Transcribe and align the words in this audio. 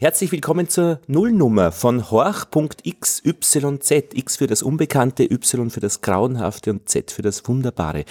Herzlich 0.00 0.30
willkommen 0.30 0.68
zur 0.68 1.00
Nullnummer 1.08 1.72
von 1.72 2.08
Horch.xyz. 2.08 3.20
X 3.24 4.36
für 4.36 4.46
das 4.46 4.62
Unbekannte, 4.62 5.24
Y 5.24 5.70
für 5.70 5.80
das 5.80 6.02
Grauenhafte 6.02 6.70
und 6.70 6.88
Z 6.88 7.10
für 7.10 7.22
das 7.22 7.48
Wunderbare. 7.48 8.04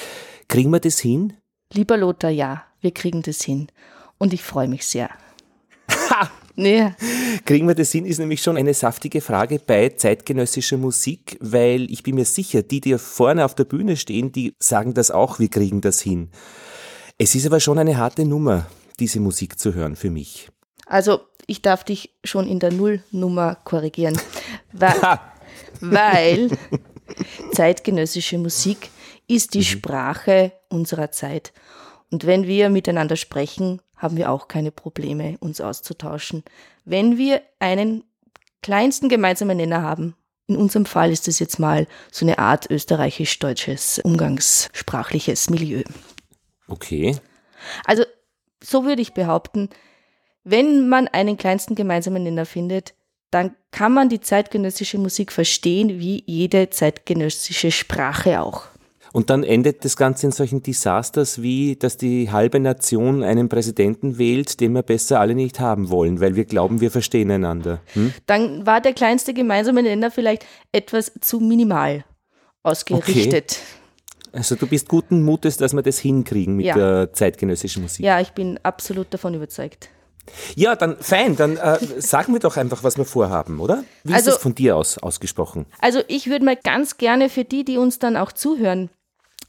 Kriegen 0.50 0.70
wir 0.72 0.82
das 0.82 1.00
hin? 1.00 1.38
Lieber 1.72 1.96
Lothar, 1.96 2.30
ja, 2.30 2.66
wir 2.82 2.92
kriegen 2.92 3.22
das 3.22 3.42
hin. 3.42 3.68
Und 4.18 4.34
ich 4.34 4.44
freue 4.44 4.68
mich 4.68 4.86
sehr. 4.86 5.10
Ha! 5.90 6.30
Nee. 6.58 6.92
Kriegen 7.46 7.70
wir 7.70 7.76
das 7.76 7.94
hin, 7.94 8.06
ist 8.06 8.20
nämlich 8.20 8.42
schon 8.42 8.58
eine 8.58 8.74
saftige 8.74 9.22
Frage 9.22 9.58
bei 9.66 9.88
zeitgenössischer 9.88 10.76
Musik, 10.76 11.38
weil 11.40 11.90
ich 11.90 12.04
bin 12.04 12.16
mir 12.16 12.26
sicher, 12.26 12.64
die, 12.64 12.82
die 12.82 12.98
vorne 12.98 13.46
auf 13.46 13.56
der 13.56 13.64
Bühne 13.64 13.96
stehen, 13.96 14.34
die 14.34 14.54
sagen 14.60 14.94
das 14.94 15.10
auch, 15.10 15.40
wir 15.40 15.50
kriegen 15.50 15.80
das 15.80 16.02
hin. 16.02 16.32
Es 17.18 17.34
ist 17.34 17.46
aber 17.46 17.62
schon 17.62 17.80
eine 17.80 17.96
harte 17.96 18.26
Nummer, 18.26 18.66
diese 19.00 19.22
Musik 19.22 19.58
zu 19.58 19.74
hören 19.74 19.96
für 19.96 20.10
mich. 20.10 20.50
Also, 20.88 21.22
ich 21.46 21.62
darf 21.62 21.84
dich 21.84 22.14
schon 22.24 22.48
in 22.48 22.60
der 22.60 22.72
Nullnummer 22.72 23.56
korrigieren, 23.64 24.20
weil, 24.74 25.20
weil 25.80 26.50
zeitgenössische 27.54 28.38
Musik 28.38 28.90
ist 29.28 29.54
die 29.54 29.64
Sprache 29.64 30.54
unserer 30.70 31.12
Zeit. 31.12 31.54
Und 32.12 32.26
wenn 32.26 32.48
wir 32.48 32.70
miteinander 32.70 33.16
sprechen, 33.16 33.82
haben 33.96 34.18
wir 34.18 34.32
auch 34.32 34.48
keine 34.48 34.72
Probleme, 34.72 35.38
uns 35.40 35.60
auszutauschen. 35.60 36.44
Wenn 36.86 37.18
wir 37.18 37.42
einen 37.60 38.04
kleinsten 38.62 39.10
gemeinsamen 39.10 39.58
Nenner 39.58 39.82
haben, 39.82 40.16
in 40.48 40.56
unserem 40.56 40.86
Fall 40.86 41.12
ist 41.12 41.28
es 41.28 41.40
jetzt 41.40 41.60
mal 41.60 41.88
so 42.10 42.26
eine 42.26 42.40
Art 42.40 42.70
österreichisch-deutsches 42.70 44.00
umgangssprachliches 44.00 45.50
Milieu. 45.50 45.84
Okay. 46.68 47.18
Also 47.84 48.06
so 48.64 48.86
würde 48.86 49.02
ich 49.02 49.14
behaupten, 49.14 49.70
wenn 50.50 50.88
man 50.88 51.08
einen 51.08 51.38
kleinsten 51.38 51.76
gemeinsamen 51.76 52.24
Nenner 52.24 52.46
findet, 52.46 52.94
dann 53.32 53.56
kann 53.72 53.94
man 53.94 54.08
die 54.08 54.22
zeitgenössische 54.22 54.98
Musik 54.98 55.32
verstehen, 55.32 56.00
wie 56.00 56.24
jede 56.26 56.70
zeitgenössische 56.70 57.72
Sprache 57.72 58.42
auch. 58.42 58.64
Und 59.12 59.30
dann 59.30 59.44
endet 59.44 59.84
das 59.84 59.98
Ganze 59.98 60.28
in 60.28 60.32
solchen 60.32 60.64
Desasters 60.64 61.42
wie, 61.42 61.76
dass 61.76 61.98
die 61.98 62.32
halbe 62.32 62.60
Nation 62.60 63.24
einen 63.24 63.50
Präsidenten 63.50 64.18
wählt, 64.18 64.60
den 64.60 64.74
wir 64.74 64.84
besser 64.84 65.20
alle 65.20 65.34
nicht 65.36 65.60
haben 65.60 65.90
wollen, 65.90 66.20
weil 66.20 66.36
wir 66.36 66.46
glauben, 66.46 66.82
wir 66.82 66.92
verstehen 66.92 67.32
einander. 67.32 67.82
Hm? 67.94 68.14
Dann 68.26 68.66
war 68.66 68.80
der 68.80 68.94
kleinste 68.94 69.34
gemeinsame 69.34 69.84
Nenner 69.84 70.12
vielleicht 70.12 70.46
etwas 70.72 71.12
zu 71.20 71.40
minimal 71.40 72.06
ausgerichtet. 72.64 73.60
Okay. 73.60 74.38
Also 74.38 74.56
du 74.56 74.68
bist 74.68 74.88
guten 74.88 75.24
Mutes, 75.24 75.58
dass 75.58 75.74
wir 75.74 75.82
das 75.82 76.00
hinkriegen 76.00 76.58
mit 76.58 76.68
Ja. 76.68 76.76
der 76.76 77.14
zeitgenössischen 77.14 77.82
Musik. 77.84 78.06
Ja, 78.06 78.20
ich 78.22 78.32
bin 78.32 78.60
absolut 78.62 79.08
davon 79.14 79.34
überzeugt. 79.34 79.90
Ja, 80.56 80.76
dann 80.76 80.98
fein, 81.00 81.36
dann 81.36 81.58
äh, 81.58 81.80
sagen 82.02 82.34
wir 82.34 82.40
doch 82.40 82.58
einfach, 82.58 82.84
was 82.84 82.98
wir 82.98 83.06
vorhaben, 83.06 83.60
oder? 83.60 83.84
Wie 84.04 84.14
Also- 84.14 84.30
ist 84.30 84.36
das 84.36 84.44
von 84.44 84.56
dir 84.56 84.76
aus 84.76 84.98
ausgesprochen? 84.98 85.66
Also 85.80 86.02
ich 86.08 86.28
würde 86.30 86.46
mal 86.46 86.56
ganz 86.58 86.98
gerne 86.98 87.30
für 87.30 87.44
die, 87.44 87.64
die 87.64 87.78
uns 87.78 88.00
dann 88.00 88.18
auch 88.18 88.32
zuhören, 88.32 88.90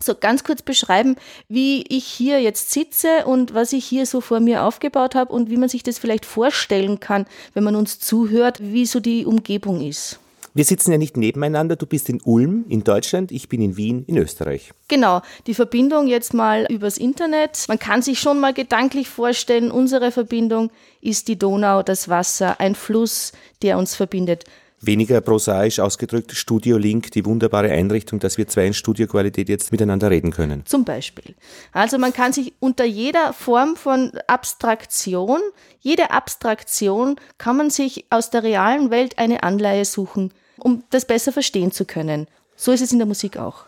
so 0.01 0.15
ganz 0.15 0.45
kurz 0.45 0.63
beschreiben, 0.63 1.17
wie 1.49 1.83
ich 1.89 2.05
hier 2.05 2.41
jetzt 2.41 2.71
sitze 2.71 3.25
und 3.27 3.55
was 3.55 3.73
ich 3.73 3.85
hier 3.85 4.07
so 4.07 4.21
vor 4.21 4.39
mir 4.41 4.63
aufgebaut 4.63 5.15
habe 5.15 5.33
und 5.33 5.51
wie 5.51 5.57
man 5.57 5.69
sich 5.69 5.83
das 5.83 5.99
vielleicht 5.99 6.25
vorstellen 6.25 7.01
kann, 7.01 7.27
wenn 7.55 7.65
man 7.65 7.75
uns 7.75 7.99
zuhört, 7.99 8.59
wie 8.61 8.87
so 8.87 9.01
die 9.01 9.27
Umgebung 9.27 9.81
ist. 9.81 10.21
Wir 10.59 10.65
sitzen 10.65 10.91
ja 10.91 10.99
nicht 10.99 11.17
nebeneinander. 11.17 11.77
Du 11.77 11.87
bist 11.87 12.09
in 12.09 12.21
Ulm 12.25 12.65
in 12.69 12.83
Deutschland, 12.83 13.31
ich 13.31 13.49
bin 13.49 13.63
in 13.63 13.77
Wien 13.77 14.03
in 14.09 14.17
Österreich. 14.17 14.73
Genau, 14.89 15.23
die 15.47 15.55
Verbindung 15.55 16.09
jetzt 16.09 16.35
mal 16.35 16.67
übers 16.69 16.99
Internet. 16.99 17.67
Man 17.69 17.79
kann 17.79 18.03
sich 18.03 18.19
schon 18.19 18.41
mal 18.41 18.53
gedanklich 18.53 19.09
vorstellen, 19.09 19.71
unsere 19.71 20.11
Verbindung 20.11 20.73
ist 21.01 21.29
die 21.29 21.39
Donau, 21.39 21.85
das 21.85 22.09
Wasser, 22.09 22.59
ein 22.59 22.75
Fluss, 22.75 23.31
der 23.63 23.79
uns 23.79 23.95
verbindet. 23.95 24.47
Weniger 24.81 25.21
prosaisch 25.21 25.79
ausgedrückt, 25.79 26.33
Studio 26.33 26.77
Link, 26.77 27.13
die 27.13 27.25
wunderbare 27.25 27.71
Einrichtung, 27.71 28.19
dass 28.19 28.37
wir 28.37 28.49
zwei 28.49 28.67
in 28.67 28.75
Studioqualität 28.75 29.49
jetzt 29.49 29.71
miteinander 29.71 30.11
reden 30.11 30.33
können. 30.33 30.67
Zum 30.67 30.85
Beispiel. 30.85 31.37
Also 31.71 31.99
man 31.99 32.13
kann 32.13 32.33
sich 32.33 32.53
unter 32.59 32.85
jeder 32.85 33.33
Form 33.33 33.77
von 33.77 34.11
Abstraktion, 34.27 35.39
jede 35.79 36.11
Abstraktion 36.11 37.15
kann 37.39 37.57
man 37.57 37.71
sich 37.71 38.07
aus 38.11 38.31
der 38.31 38.43
realen 38.43 38.91
Welt 38.91 39.19
eine 39.19 39.45
Anleihe 39.45 39.85
suchen, 39.85 40.33
um 40.59 40.85
das 40.91 41.05
besser 41.05 41.33
verstehen 41.33 41.73
zu 41.73 41.85
können. 41.85 42.27
So 42.57 42.73
ist 42.73 42.81
es 42.81 42.93
in 42.93 42.99
der 42.99 43.07
Musik 43.07 43.37
auch. 43.37 43.67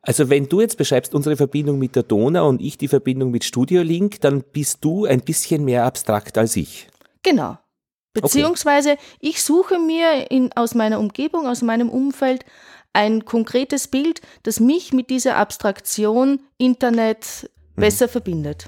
Also 0.00 0.30
wenn 0.30 0.48
du 0.48 0.60
jetzt 0.60 0.78
beschreibst 0.78 1.14
unsere 1.14 1.36
Verbindung 1.36 1.78
mit 1.78 1.96
der 1.96 2.02
Donau 2.02 2.48
und 2.48 2.60
ich 2.60 2.78
die 2.78 2.88
Verbindung 2.88 3.30
mit 3.30 3.44
Studio 3.44 3.82
Link, 3.82 4.20
dann 4.20 4.42
bist 4.42 4.78
du 4.82 5.06
ein 5.06 5.20
bisschen 5.20 5.64
mehr 5.64 5.84
abstrakt 5.84 6.38
als 6.38 6.56
ich. 6.56 6.88
Genau. 7.22 7.58
Beziehungsweise 8.12 8.96
ich 9.20 9.42
suche 9.42 9.78
mir 9.78 10.30
in, 10.30 10.52
aus 10.52 10.74
meiner 10.74 10.98
Umgebung, 10.98 11.46
aus 11.46 11.62
meinem 11.62 11.88
Umfeld 11.88 12.44
ein 12.92 13.24
konkretes 13.24 13.88
Bild, 13.88 14.20
das 14.42 14.60
mich 14.60 14.92
mit 14.92 15.08
dieser 15.08 15.36
Abstraktion 15.36 16.40
Internet 16.58 17.50
besser 17.74 18.08
verbindet. 18.08 18.66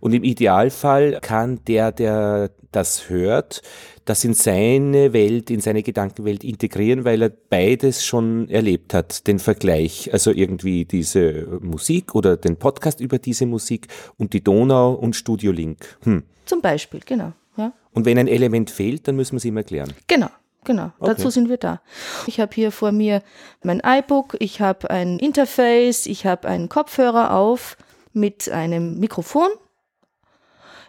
Und 0.00 0.12
im 0.12 0.24
Idealfall 0.24 1.18
kann 1.20 1.60
der, 1.66 1.92
der 1.92 2.50
das 2.72 3.08
hört, 3.08 3.62
das 4.04 4.24
in 4.24 4.34
seine 4.34 5.12
Welt, 5.12 5.50
in 5.50 5.60
seine 5.60 5.82
Gedankenwelt 5.82 6.42
integrieren, 6.42 7.04
weil 7.04 7.22
er 7.22 7.28
beides 7.28 8.04
schon 8.04 8.48
erlebt 8.48 8.94
hat, 8.94 9.26
den 9.26 9.38
Vergleich. 9.38 10.10
Also 10.12 10.30
irgendwie 10.30 10.84
diese 10.84 11.58
Musik 11.60 12.14
oder 12.14 12.36
den 12.36 12.56
Podcast 12.56 13.00
über 13.00 13.18
diese 13.18 13.46
Musik 13.46 13.88
und 14.16 14.32
die 14.32 14.42
Donau 14.42 14.94
und 14.94 15.14
Studio 15.14 15.52
Link. 15.52 15.98
Hm. 16.04 16.22
Zum 16.46 16.62
Beispiel, 16.62 17.00
genau. 17.04 17.32
Ja. 17.56 17.72
Und 17.92 18.06
wenn 18.06 18.18
ein 18.18 18.28
Element 18.28 18.70
fehlt, 18.70 19.08
dann 19.08 19.16
müssen 19.16 19.32
wir 19.32 19.38
es 19.38 19.44
ihm 19.44 19.56
erklären. 19.56 19.92
Genau, 20.06 20.30
genau. 20.64 20.92
Okay. 20.98 21.14
Dazu 21.14 21.28
sind 21.28 21.50
wir 21.50 21.58
da. 21.58 21.82
Ich 22.26 22.40
habe 22.40 22.54
hier 22.54 22.72
vor 22.72 22.92
mir 22.92 23.22
mein 23.62 23.82
iBook, 23.84 24.36
ich 24.38 24.60
habe 24.60 24.88
ein 24.90 25.18
Interface, 25.18 26.06
ich 26.06 26.24
habe 26.24 26.48
einen 26.48 26.70
Kopfhörer 26.70 27.34
auf 27.34 27.76
mit 28.14 28.50
einem 28.50 28.98
Mikrofon. 28.98 29.48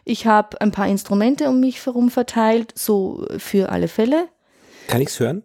Ich 0.05 0.25
habe 0.25 0.59
ein 0.61 0.71
paar 0.71 0.87
Instrumente 0.87 1.49
um 1.49 1.59
mich 1.59 1.85
herum 1.85 2.09
verteilt, 2.09 2.73
so 2.75 3.25
für 3.37 3.69
alle 3.69 3.87
Fälle. 3.87 4.27
Kann 4.87 5.01
ich's 5.01 5.19
hören? 5.19 5.43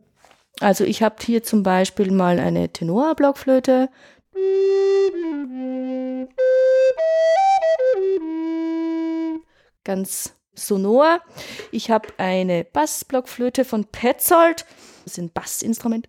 Also 0.60 0.84
ich 0.84 1.02
habe 1.02 1.16
hier 1.20 1.42
zum 1.42 1.62
Beispiel 1.62 2.10
mal 2.10 2.38
eine 2.38 2.68
Tenorblockflöte. 2.68 3.88
Ganz 9.84 10.34
sonor. 10.54 11.20
Ich 11.72 11.90
habe 11.90 12.08
eine 12.18 12.64
Bassblockflöte 12.64 13.64
von 13.64 13.84
Petzold. 13.84 14.64
Das 15.04 15.14
ist 15.14 15.18
ein 15.18 15.30
Bassinstrument. 15.30 16.08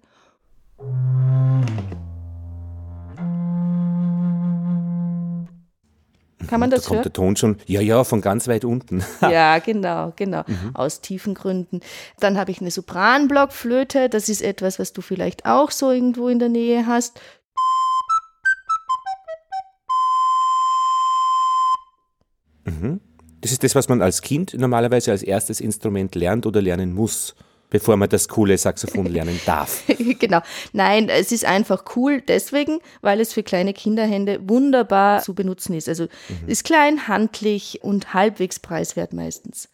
Kann 6.48 6.60
man 6.60 6.70
da 6.70 6.78
das 6.78 6.86
kommt 6.86 6.98
hören? 6.98 7.04
der 7.04 7.14
Ton 7.14 7.36
schon, 7.36 7.58
ja, 7.66 7.82
ja, 7.82 8.04
von 8.04 8.22
ganz 8.22 8.48
weit 8.48 8.66
unten. 8.66 9.04
Ja, 9.22 9.60
genau, 9.60 10.14
genau. 10.16 10.44
Mhm. 10.48 10.76
Aus 10.76 11.02
tiefen 11.02 11.34
Gründen. 11.34 11.82
Dann 12.20 12.38
habe 12.38 12.52
ich 12.52 12.62
eine 12.62 12.72
Sopranblockflöte. 12.72 14.10
Das 14.10 14.30
ist 14.30 14.42
etwas, 14.42 14.80
was 14.80 14.94
du 14.94 15.02
vielleicht 15.02 15.46
auch 15.46 15.72
so 15.72 15.92
irgendwo 15.92 16.28
in 16.30 16.40
der 16.40 16.50
Nähe 16.50 16.86
hast. 16.86 17.20
Das 23.46 23.52
ist 23.52 23.64
das, 23.64 23.76
was 23.76 23.90
man 23.90 24.02
als 24.02 24.24
Kind 24.24 24.56
normalerweise 24.58 25.12
als 25.12 25.22
erstes 25.22 25.60
Instrument 25.60 26.16
lernt 26.16 26.48
oder 26.48 26.64
lernen 26.64 26.96
muss, 26.96 27.36
bevor 27.76 27.98
man 27.98 28.08
das 28.08 28.30
coole 28.30 28.58
Saxophon 28.58 29.06
lernen 29.08 29.38
darf. 29.46 29.84
genau. 30.20 30.40
Nein, 30.72 31.10
es 31.10 31.34
ist 31.34 31.44
einfach 31.44 31.84
cool 31.98 32.22
deswegen, 32.22 32.80
weil 33.02 33.20
es 33.20 33.34
für 33.34 33.44
kleine 33.44 33.74
Kinderhände 33.74 34.40
wunderbar 34.48 35.22
zu 35.22 35.34
benutzen 35.34 35.74
ist. 35.74 35.90
Also 35.90 36.04
Mhm. 36.06 36.48
ist 36.48 36.64
klein, 36.64 37.08
handlich 37.10 37.80
und 37.84 38.14
halbwegs 38.14 38.60
preiswert 38.60 39.12
meistens. 39.12 39.68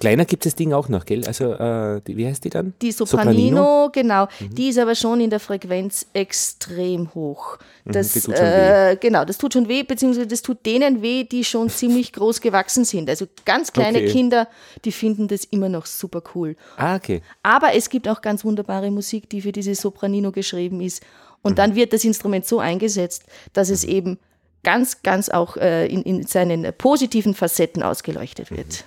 Kleiner 0.00 0.26
gibt 0.26 0.44
es 0.44 0.52
das 0.52 0.56
Ding 0.56 0.74
auch 0.74 0.90
noch, 0.90 1.06
gell? 1.06 1.24
Also, 1.26 1.54
äh, 1.54 2.02
die, 2.06 2.16
wie 2.18 2.26
heißt 2.26 2.44
die 2.44 2.50
dann? 2.50 2.74
Die 2.82 2.92
Sopranino, 2.92 3.88
genau, 3.90 4.28
Mhm. 4.40 4.54
die 4.54 4.68
ist 4.68 4.78
aber 4.78 4.94
schon 4.94 5.20
in 5.22 5.30
der 5.30 5.40
Frequenz 5.40 6.06
extrem 6.12 7.14
hoch. 7.14 7.56
Das, 7.86 8.14
Mhm, 8.14 8.20
schon 8.20 8.34
äh, 8.34 8.96
genau, 9.00 9.24
das 9.24 9.38
tut 9.38 9.54
schon 9.54 9.68
weh, 9.68 9.82
beziehungsweise 9.84 10.26
das 10.26 10.42
tut 10.42 10.66
denen 10.66 11.00
weh, 11.02 11.24
die 11.24 11.44
schon 11.44 11.68
ziemlich 11.80 12.12
groß 12.12 12.40
gewachsen 12.42 12.84
sind. 12.84 13.08
Also 13.08 13.26
ganz 13.46 13.72
kleine 13.72 13.98
Okay. 13.98 14.08
Kinder, 14.10 14.48
die 14.84 14.92
finden 14.92 15.28
das 15.28 15.44
immer 15.44 15.68
noch 15.68 15.86
super 15.86 16.22
cool. 16.34 16.56
Ah, 16.76 16.96
okay. 16.96 17.22
Aber 17.46 17.74
es 17.74 17.90
gibt 17.90 18.08
auch 18.08 18.22
ganz 18.22 18.44
wunderbare 18.44 18.90
Musik, 18.90 19.30
die 19.30 19.40
für 19.40 19.52
diese 19.52 19.76
Sopranino 19.76 20.32
geschrieben 20.32 20.80
ist. 20.80 21.00
Und 21.42 21.60
dann 21.60 21.76
wird 21.76 21.92
das 21.92 22.02
Instrument 22.02 22.44
so 22.44 22.58
eingesetzt, 22.58 23.22
dass 23.52 23.70
es 23.70 23.84
eben 23.84 24.18
ganz, 24.64 25.02
ganz 25.04 25.28
auch 25.28 25.56
äh, 25.56 25.86
in, 25.86 26.02
in 26.02 26.26
seinen 26.26 26.72
positiven 26.76 27.34
Facetten 27.34 27.84
ausgeleuchtet 27.84 28.50
wird. 28.50 28.84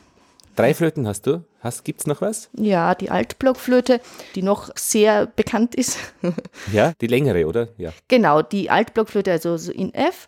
Drei 0.58 0.74
Flöten 0.74 1.08
hast 1.08 1.26
du? 1.26 1.46
Hast, 1.62 1.86
gibt's 1.86 2.06
noch 2.06 2.20
was? 2.20 2.50
Ja, 2.52 2.96
die 2.96 3.10
Altblockflöte, 3.10 4.02
die 4.36 4.42
noch 4.42 4.72
sehr 4.76 5.26
bekannt 5.26 5.74
ist. 5.76 5.98
Ja, 6.74 6.92
die 7.00 7.08
längere, 7.08 7.48
oder? 7.48 7.70
Ja. 7.78 7.94
genau, 8.10 8.42
die 8.42 8.70
Altblockflöte, 8.70 9.32
also 9.32 9.56
so 9.56 9.72
in 9.72 9.94
F. 9.94 10.28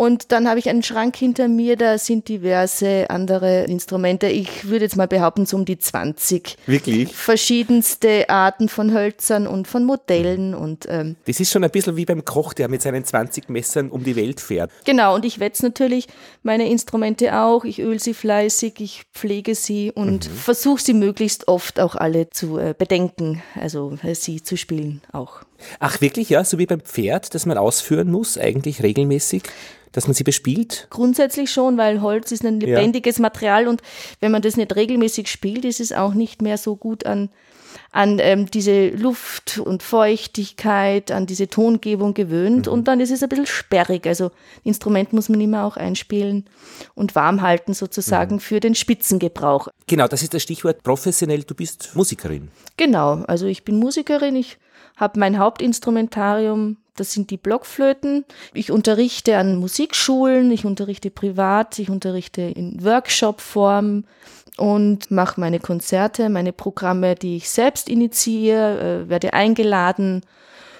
Und 0.00 0.32
dann 0.32 0.48
habe 0.48 0.58
ich 0.58 0.70
einen 0.70 0.82
Schrank 0.82 1.14
hinter 1.14 1.46
mir, 1.46 1.76
da 1.76 1.98
sind 1.98 2.26
diverse 2.26 3.10
andere 3.10 3.64
Instrumente. 3.64 4.28
Ich 4.28 4.66
würde 4.66 4.86
jetzt 4.86 4.96
mal 4.96 5.06
behaupten, 5.06 5.44
so 5.44 5.58
um 5.58 5.66
die 5.66 5.78
20. 5.78 6.56
Wirklich? 6.64 7.14
Verschiedenste 7.14 8.30
Arten 8.30 8.70
von 8.70 8.94
Hölzern 8.94 9.46
und 9.46 9.68
von 9.68 9.84
Modellen. 9.84 10.54
Und, 10.54 10.86
ähm, 10.88 11.16
das 11.26 11.38
ist 11.38 11.52
schon 11.52 11.64
ein 11.64 11.70
bisschen 11.70 11.96
wie 11.96 12.06
beim 12.06 12.24
Koch, 12.24 12.54
der 12.54 12.70
mit 12.70 12.80
seinen 12.80 13.04
20 13.04 13.50
Messern 13.50 13.90
um 13.90 14.02
die 14.02 14.16
Welt 14.16 14.40
fährt. 14.40 14.70
Genau, 14.86 15.14
und 15.14 15.26
ich 15.26 15.38
wetze 15.38 15.66
natürlich 15.66 16.06
meine 16.42 16.70
Instrumente 16.70 17.36
auch. 17.38 17.66
Ich 17.66 17.78
öle 17.78 17.98
sie 17.98 18.14
fleißig, 18.14 18.76
ich 18.78 19.02
pflege 19.12 19.54
sie 19.54 19.92
und 19.92 20.30
mhm. 20.30 20.34
versuche 20.34 20.80
sie 20.80 20.94
möglichst 20.94 21.46
oft 21.46 21.78
auch 21.78 21.94
alle 21.94 22.30
zu 22.30 22.56
äh, 22.56 22.74
bedenken, 22.76 23.42
also 23.54 23.98
äh, 24.02 24.14
sie 24.14 24.42
zu 24.42 24.56
spielen 24.56 25.02
auch. 25.12 25.42
Ach 25.78 26.00
wirklich, 26.00 26.30
ja, 26.30 26.44
so 26.44 26.58
wie 26.58 26.66
beim 26.66 26.80
Pferd, 26.80 27.34
das 27.34 27.46
man 27.46 27.58
ausführen 27.58 28.10
muss, 28.10 28.38
eigentlich 28.38 28.82
regelmäßig? 28.82 29.42
dass 29.92 30.06
man 30.06 30.14
sie 30.14 30.24
bespielt? 30.24 30.86
Grundsätzlich 30.90 31.50
schon, 31.50 31.76
weil 31.76 32.00
Holz 32.00 32.32
ist 32.32 32.44
ein 32.44 32.60
lebendiges 32.60 33.18
ja. 33.18 33.22
Material 33.22 33.68
und 33.68 33.82
wenn 34.20 34.32
man 34.32 34.42
das 34.42 34.56
nicht 34.56 34.74
regelmäßig 34.74 35.28
spielt, 35.28 35.64
ist 35.64 35.80
es 35.80 35.92
auch 35.92 36.14
nicht 36.14 36.42
mehr 36.42 36.58
so 36.58 36.76
gut 36.76 37.06
an, 37.06 37.28
an 37.90 38.18
ähm, 38.20 38.46
diese 38.46 38.88
Luft 38.88 39.58
und 39.58 39.82
Feuchtigkeit, 39.82 41.10
an 41.10 41.26
diese 41.26 41.48
Tongebung 41.48 42.14
gewöhnt 42.14 42.66
mhm. 42.66 42.72
und 42.72 42.88
dann 42.88 43.00
ist 43.00 43.10
es 43.10 43.22
ein 43.22 43.28
bisschen 43.28 43.46
sperrig. 43.46 44.06
Also 44.06 44.30
Instrument 44.62 45.12
muss 45.12 45.28
man 45.28 45.40
immer 45.40 45.64
auch 45.64 45.76
einspielen 45.76 46.44
und 46.94 47.14
warm 47.14 47.42
halten 47.42 47.74
sozusagen 47.74 48.36
mhm. 48.36 48.40
für 48.40 48.60
den 48.60 48.74
Spitzengebrauch. 48.74 49.68
Genau, 49.86 50.06
das 50.06 50.22
ist 50.22 50.34
das 50.34 50.42
Stichwort 50.42 50.82
professionell. 50.82 51.42
Du 51.42 51.54
bist 51.54 51.90
Musikerin. 51.94 52.48
Genau, 52.76 53.24
also 53.26 53.46
ich 53.46 53.64
bin 53.64 53.78
Musikerin. 53.78 54.36
Ich 54.36 54.58
habe 54.96 55.18
mein 55.18 55.38
Hauptinstrumentarium 55.38 56.76
das 57.00 57.12
sind 57.12 57.30
die 57.30 57.38
Blockflöten. 57.38 58.26
Ich 58.52 58.70
unterrichte 58.70 59.38
an 59.38 59.56
Musikschulen, 59.56 60.50
ich 60.50 60.66
unterrichte 60.66 61.10
privat, 61.10 61.78
ich 61.78 61.88
unterrichte 61.88 62.42
in 62.42 62.84
Workshop-Form 62.84 64.04
und 64.58 65.10
mache 65.10 65.40
meine 65.40 65.60
Konzerte, 65.60 66.28
meine 66.28 66.52
Programme, 66.52 67.14
die 67.14 67.36
ich 67.36 67.48
selbst 67.48 67.88
initiiere, 67.88 69.04
äh, 69.04 69.08
werde 69.08 69.32
eingeladen 69.32 70.20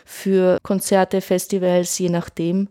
für 0.04 0.58
Konzerte, 0.62 1.22
Festivals, 1.22 1.98
je 1.98 2.10
nachdem. 2.10 2.68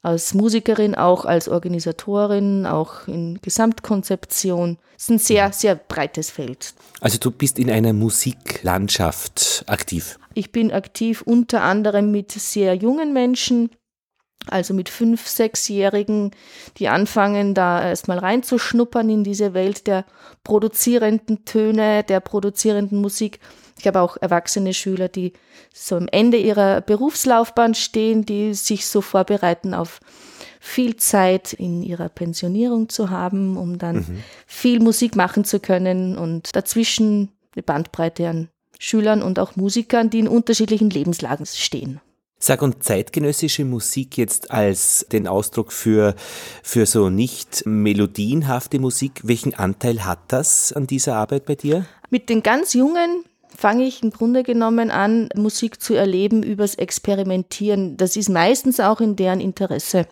Als 0.00 0.32
Musikerin, 0.32 0.94
auch 0.94 1.26
als 1.26 1.48
Organisatorin, 1.48 2.64
auch 2.64 3.06
in 3.06 3.38
Gesamtkonzeption. 3.42 4.78
Es 4.96 5.02
ist 5.04 5.10
ein 5.10 5.18
sehr, 5.18 5.52
sehr 5.52 5.74
breites 5.74 6.30
Feld. 6.30 6.72
Also 7.00 7.18
du 7.18 7.30
bist 7.30 7.58
in 7.58 7.70
einer 7.70 7.92
Musiklandschaft 7.92 9.64
aktiv. 9.66 10.18
Ich 10.34 10.52
bin 10.52 10.72
aktiv 10.72 11.22
unter 11.22 11.62
anderem 11.62 12.10
mit 12.10 12.32
sehr 12.32 12.74
jungen 12.74 13.12
Menschen, 13.12 13.70
also 14.46 14.74
mit 14.74 14.88
fünf, 14.88 15.26
sechsjährigen, 15.26 16.32
die 16.78 16.88
anfangen, 16.88 17.54
da 17.54 17.88
erstmal 17.88 18.18
reinzuschnuppern 18.18 19.08
in 19.10 19.24
diese 19.24 19.54
Welt 19.54 19.86
der 19.86 20.04
produzierenden 20.42 21.44
Töne, 21.44 22.02
der 22.02 22.20
produzierenden 22.20 23.00
Musik. 23.00 23.40
Ich 23.78 23.86
habe 23.86 24.00
auch 24.00 24.16
erwachsene 24.20 24.74
Schüler, 24.74 25.08
die 25.08 25.34
so 25.72 25.96
am 25.96 26.08
Ende 26.08 26.38
ihrer 26.38 26.80
Berufslaufbahn 26.80 27.74
stehen, 27.74 28.24
die 28.26 28.54
sich 28.54 28.86
so 28.86 29.00
vorbereiten 29.00 29.74
auf 29.74 30.00
viel 30.60 30.96
Zeit 30.96 31.52
in 31.52 31.82
ihrer 31.82 32.08
Pensionierung 32.08 32.88
zu 32.88 33.10
haben, 33.10 33.56
um 33.56 33.78
dann 33.78 33.96
mhm. 33.96 34.22
viel 34.46 34.80
Musik 34.80 35.16
machen 35.16 35.44
zu 35.44 35.60
können 35.60 36.16
und 36.18 36.54
dazwischen 36.54 37.30
eine 37.54 37.62
Bandbreite 37.62 38.28
an 38.28 38.48
Schülern 38.78 39.22
und 39.22 39.38
auch 39.38 39.56
Musikern, 39.56 40.10
die 40.10 40.20
in 40.20 40.28
unterschiedlichen 40.28 40.90
Lebenslagen 40.90 41.46
stehen. 41.46 42.00
Sag 42.40 42.62
und 42.62 42.84
zeitgenössische 42.84 43.64
Musik 43.64 44.16
jetzt 44.16 44.52
als 44.52 45.04
den 45.10 45.26
Ausdruck 45.26 45.72
für, 45.72 46.14
für 46.62 46.86
so 46.86 47.10
nicht 47.10 47.66
melodienhafte 47.66 48.78
Musik, 48.78 49.22
welchen 49.24 49.54
Anteil 49.54 50.04
hat 50.04 50.20
das 50.28 50.72
an 50.72 50.86
dieser 50.86 51.16
Arbeit 51.16 51.46
bei 51.46 51.56
dir? 51.56 51.84
Mit 52.10 52.28
den 52.28 52.44
ganz 52.44 52.74
Jungen 52.74 53.24
fange 53.56 53.84
ich 53.84 54.04
im 54.04 54.10
Grunde 54.10 54.44
genommen 54.44 54.92
an, 54.92 55.30
Musik 55.34 55.82
zu 55.82 55.94
erleben 55.94 56.44
übers 56.44 56.76
Experimentieren. 56.76 57.96
Das 57.96 58.14
ist 58.14 58.28
meistens 58.28 58.78
auch 58.78 59.00
in 59.00 59.16
deren 59.16 59.40
Interesse. 59.40 60.06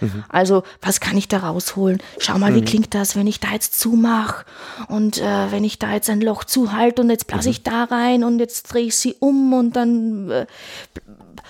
Mhm. 0.00 0.24
Also, 0.28 0.62
was 0.82 1.00
kann 1.00 1.16
ich 1.16 1.28
da 1.28 1.38
rausholen? 1.38 2.02
Schau 2.18 2.38
mal, 2.38 2.54
wie 2.54 2.60
mhm. 2.60 2.66
klingt 2.66 2.94
das, 2.94 3.16
wenn 3.16 3.26
ich 3.26 3.40
da 3.40 3.52
jetzt 3.52 3.78
zumache 3.78 4.44
und 4.88 5.18
äh, 5.18 5.50
wenn 5.50 5.64
ich 5.64 5.78
da 5.78 5.92
jetzt 5.92 6.10
ein 6.10 6.20
Loch 6.20 6.44
zuhalte 6.44 7.02
und 7.02 7.10
jetzt 7.10 7.26
blase 7.26 7.48
mhm. 7.48 7.52
ich 7.52 7.62
da 7.62 7.84
rein 7.84 8.24
und 8.24 8.38
jetzt 8.38 8.72
drehe 8.72 8.86
ich 8.86 8.96
sie 8.96 9.16
um 9.18 9.52
und 9.52 9.76
dann 9.76 10.30
äh, 10.30 10.46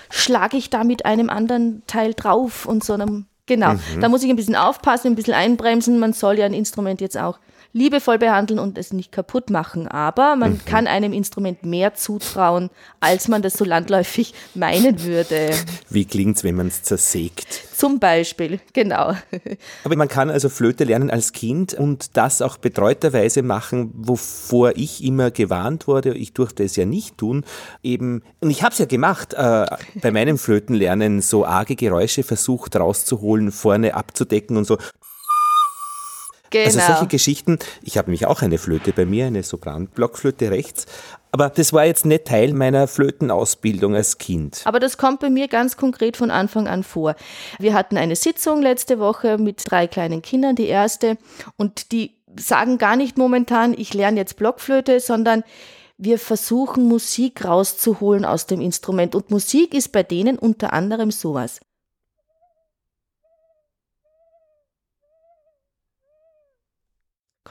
schlage 0.09 0.57
ich 0.57 0.69
da 0.69 0.83
mit 0.83 1.05
einem 1.05 1.29
anderen 1.29 1.83
Teil 1.87 2.13
drauf 2.13 2.65
und 2.65 2.83
so 2.83 2.93
einem. 2.93 3.25
Genau, 3.47 3.73
mhm. 3.73 3.99
da 3.99 4.07
muss 4.07 4.23
ich 4.23 4.29
ein 4.29 4.35
bisschen 4.35 4.55
aufpassen, 4.55 5.07
ein 5.07 5.15
bisschen 5.15 5.33
einbremsen. 5.33 5.99
Man 5.99 6.13
soll 6.13 6.37
ja 6.37 6.45
ein 6.45 6.53
Instrument 6.53 7.01
jetzt 7.01 7.17
auch 7.17 7.37
liebevoll 7.73 8.17
behandeln 8.17 8.59
und 8.59 8.77
es 8.77 8.93
nicht 8.93 9.11
kaputt 9.11 9.49
machen. 9.49 9.87
Aber 9.87 10.35
man 10.35 10.53
mhm. 10.53 10.65
kann 10.65 10.87
einem 10.87 11.13
Instrument 11.13 11.65
mehr 11.65 11.93
zutrauen, 11.93 12.69
als 12.99 13.27
man 13.27 13.41
das 13.41 13.53
so 13.53 13.65
landläufig 13.65 14.33
meinen 14.53 15.03
würde. 15.03 15.51
Wie 15.89 16.05
klingt 16.05 16.37
es, 16.37 16.43
wenn 16.43 16.55
man 16.55 16.67
es 16.67 16.83
zersägt? 16.83 17.71
Zum 17.75 17.99
Beispiel, 17.99 18.59
genau. 18.73 19.15
Aber 19.83 19.95
man 19.95 20.07
kann 20.07 20.29
also 20.29 20.49
Flöte 20.49 20.83
lernen 20.83 21.09
als 21.09 21.31
Kind 21.31 21.73
und 21.73 22.15
das 22.15 22.41
auch 22.41 22.57
betreuterweise 22.57 23.41
machen, 23.41 23.91
wovor 23.95 24.73
ich 24.75 25.03
immer 25.03 25.31
gewarnt 25.31 25.87
wurde. 25.87 26.13
Ich 26.13 26.33
durfte 26.33 26.63
es 26.63 26.75
ja 26.75 26.85
nicht 26.85 27.17
tun. 27.17 27.43
Eben, 27.81 28.21
und 28.39 28.51
ich 28.51 28.61
habe 28.61 28.73
es 28.73 28.77
ja 28.77 28.85
gemacht, 28.85 29.33
äh, 29.33 29.65
bei 30.01 30.11
meinem 30.11 30.37
Flötenlernen 30.37 31.21
so 31.21 31.45
arge 31.45 31.75
Geräusche 31.75 32.21
versucht 32.21 32.75
rauszuholen, 32.75 33.51
vorne 33.51 33.95
abzudecken 33.95 34.57
und 34.57 34.65
so. 34.65 34.77
Genau. 36.51 36.65
Also 36.65 36.79
solche 36.79 36.93
genau. 36.93 37.07
Geschichten. 37.07 37.59
Ich 37.81 37.97
habe 37.97 38.09
nämlich 38.09 38.27
auch 38.27 38.41
eine 38.41 38.57
Flöte 38.57 38.91
bei 38.93 39.05
mir, 39.05 39.25
eine 39.25 39.41
Sopranblockflöte 39.41 40.51
rechts. 40.51 40.85
Aber 41.31 41.49
das 41.49 41.71
war 41.71 41.85
jetzt 41.85 42.05
nicht 42.05 42.25
Teil 42.25 42.53
meiner 42.53 42.87
Flötenausbildung 42.87 43.95
als 43.95 44.17
Kind. 44.17 44.61
Aber 44.65 44.79
das 44.79 44.97
kommt 44.97 45.21
bei 45.21 45.29
mir 45.29 45.47
ganz 45.47 45.77
konkret 45.77 46.17
von 46.17 46.29
Anfang 46.29 46.67
an 46.67 46.83
vor. 46.83 47.15
Wir 47.57 47.73
hatten 47.73 47.97
eine 47.97 48.17
Sitzung 48.17 48.61
letzte 48.61 48.99
Woche 48.99 49.37
mit 49.37 49.63
drei 49.65 49.87
kleinen 49.87 50.21
Kindern, 50.21 50.55
die 50.55 50.67
erste, 50.67 51.17
und 51.55 51.93
die 51.93 52.17
sagen 52.37 52.77
gar 52.77 52.97
nicht 52.97 53.17
momentan, 53.17 53.73
ich 53.77 53.93
lerne 53.93 54.19
jetzt 54.19 54.35
Blockflöte, 54.35 54.99
sondern 54.99 55.43
wir 55.97 56.19
versuchen 56.19 56.85
Musik 56.85 57.45
rauszuholen 57.45 58.25
aus 58.25 58.47
dem 58.47 58.59
Instrument. 58.59 59.15
Und 59.15 59.29
Musik 59.29 59.73
ist 59.73 59.91
bei 59.91 60.03
denen 60.03 60.37
unter 60.37 60.73
anderem 60.73 61.11
sowas. 61.11 61.59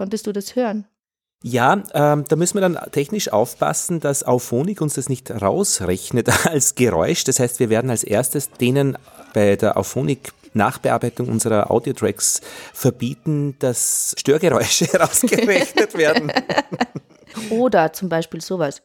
Konntest 0.01 0.27
du 0.27 0.33
das 0.33 0.57
hören? 0.57 0.87
Ja, 1.43 1.83
ähm, 1.93 2.25
da 2.27 2.35
müssen 2.35 2.55
wir 2.55 2.63
dann 2.63 2.79
technisch 2.91 3.31
aufpassen, 3.31 4.01
dass 4.01 4.23
Auphonic 4.23 4.81
uns 4.81 4.95
das 4.95 5.11
nicht 5.11 5.31
rausrechnet 5.31 6.47
als 6.47 6.75
Geräusch. 6.75 7.25
Das 7.25 7.39
heißt, 7.39 7.61
wir 7.61 7.69
werden 7.69 7.91
als 7.91 8.03
erstes 8.03 8.51
denen 8.51 8.97
bei 9.35 9.57
der 9.57 9.77
Auphonic 9.77 10.33
Nachbearbeitung 10.55 11.29
unserer 11.29 11.71
Audiotracks 11.71 12.41
verbieten, 12.73 13.57
dass 13.59 14.15
Störgeräusche 14.19 14.87
rausgerechnet 14.99 15.93
werden. 15.99 16.33
Oder 17.51 17.93
zum 17.93 18.09
Beispiel 18.09 18.41
sowas. 18.41 18.81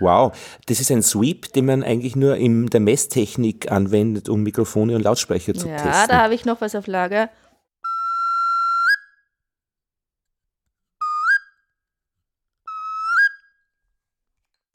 Wow, 0.00 0.32
das 0.66 0.80
ist 0.80 0.90
ein 0.90 1.02
Sweep, 1.02 1.52
den 1.52 1.66
man 1.66 1.82
eigentlich 1.82 2.16
nur 2.16 2.36
in 2.36 2.66
der 2.66 2.80
Messtechnik 2.80 3.70
anwendet, 3.70 4.28
um 4.28 4.42
Mikrofone 4.42 4.94
und 4.94 5.02
Lautsprecher 5.02 5.54
zu 5.54 5.68
ja, 5.68 5.76
testen. 5.76 5.92
Ja, 5.92 6.06
da 6.06 6.22
habe 6.22 6.34
ich 6.34 6.44
noch 6.44 6.60
was 6.60 6.74
auf 6.74 6.86
Lager. 6.86 7.30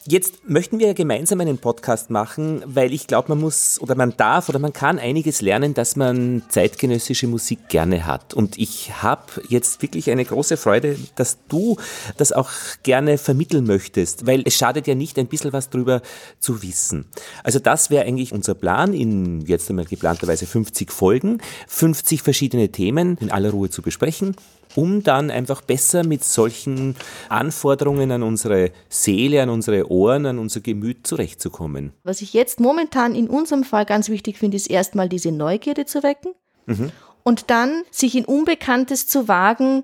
Jetzt 0.05 0.49
möchten 0.49 0.79
wir 0.79 0.93
gemeinsam 0.93 1.39
einen 1.39 1.57
Podcast 1.57 2.09
machen, 2.09 2.61
weil 2.65 2.91
ich 2.91 3.07
glaube, 3.07 3.29
man 3.29 3.39
muss 3.39 3.79
oder 3.79 3.95
man 3.95 4.17
darf 4.17 4.49
oder 4.49 4.59
man 4.59 4.73
kann 4.73 4.99
einiges 4.99 5.41
lernen, 5.41 5.73
dass 5.73 5.95
man 5.95 6.43
zeitgenössische 6.49 7.25
Musik 7.27 7.69
gerne 7.69 8.05
hat. 8.05 8.33
Und 8.33 8.57
ich 8.57 9.01
habe 9.01 9.41
jetzt 9.47 9.81
wirklich 9.81 10.11
eine 10.11 10.25
große 10.25 10.57
Freude, 10.57 10.97
dass 11.15 11.37
du 11.47 11.77
das 12.17 12.33
auch 12.33 12.49
gerne 12.83 13.17
vermitteln 13.17 13.65
möchtest, 13.65 14.27
weil 14.27 14.43
es 14.45 14.55
schadet 14.55 14.87
ja 14.87 14.95
nicht, 14.95 15.17
ein 15.17 15.27
bisschen 15.27 15.53
was 15.53 15.69
drüber 15.69 16.01
zu 16.37 16.61
wissen. 16.63 17.05
Also 17.45 17.59
das 17.59 17.89
wäre 17.89 18.03
eigentlich 18.03 18.33
unser 18.33 18.55
Plan 18.55 18.93
in 18.93 19.45
jetzt 19.45 19.69
einmal 19.69 19.85
geplanterweise 19.85 20.45
50 20.45 20.91
Folgen, 20.91 21.39
50 21.69 22.21
verschiedene 22.21 22.69
Themen 22.73 23.17
in 23.21 23.31
aller 23.31 23.51
Ruhe 23.51 23.69
zu 23.69 23.81
besprechen 23.81 24.35
um 24.75 25.03
dann 25.03 25.31
einfach 25.31 25.61
besser 25.61 26.05
mit 26.05 26.23
solchen 26.23 26.95
Anforderungen 27.29 28.11
an 28.11 28.23
unsere 28.23 28.71
Seele, 28.89 29.41
an 29.41 29.49
unsere 29.49 29.89
Ohren, 29.91 30.25
an 30.25 30.39
unser 30.39 30.61
Gemüt 30.61 31.05
zurechtzukommen. 31.07 31.93
Was 32.03 32.21
ich 32.21 32.33
jetzt 32.33 32.59
momentan 32.59 33.15
in 33.15 33.29
unserem 33.29 33.63
Fall 33.63 33.85
ganz 33.85 34.09
wichtig 34.09 34.37
finde, 34.37 34.57
ist 34.57 34.69
erstmal 34.69 35.09
diese 35.09 35.31
Neugierde 35.31 35.85
zu 35.85 36.03
wecken 36.03 36.33
mhm. 36.65 36.91
und 37.23 37.49
dann 37.49 37.83
sich 37.91 38.15
in 38.15 38.25
Unbekanntes 38.25 39.07
zu 39.07 39.27
wagen 39.27 39.83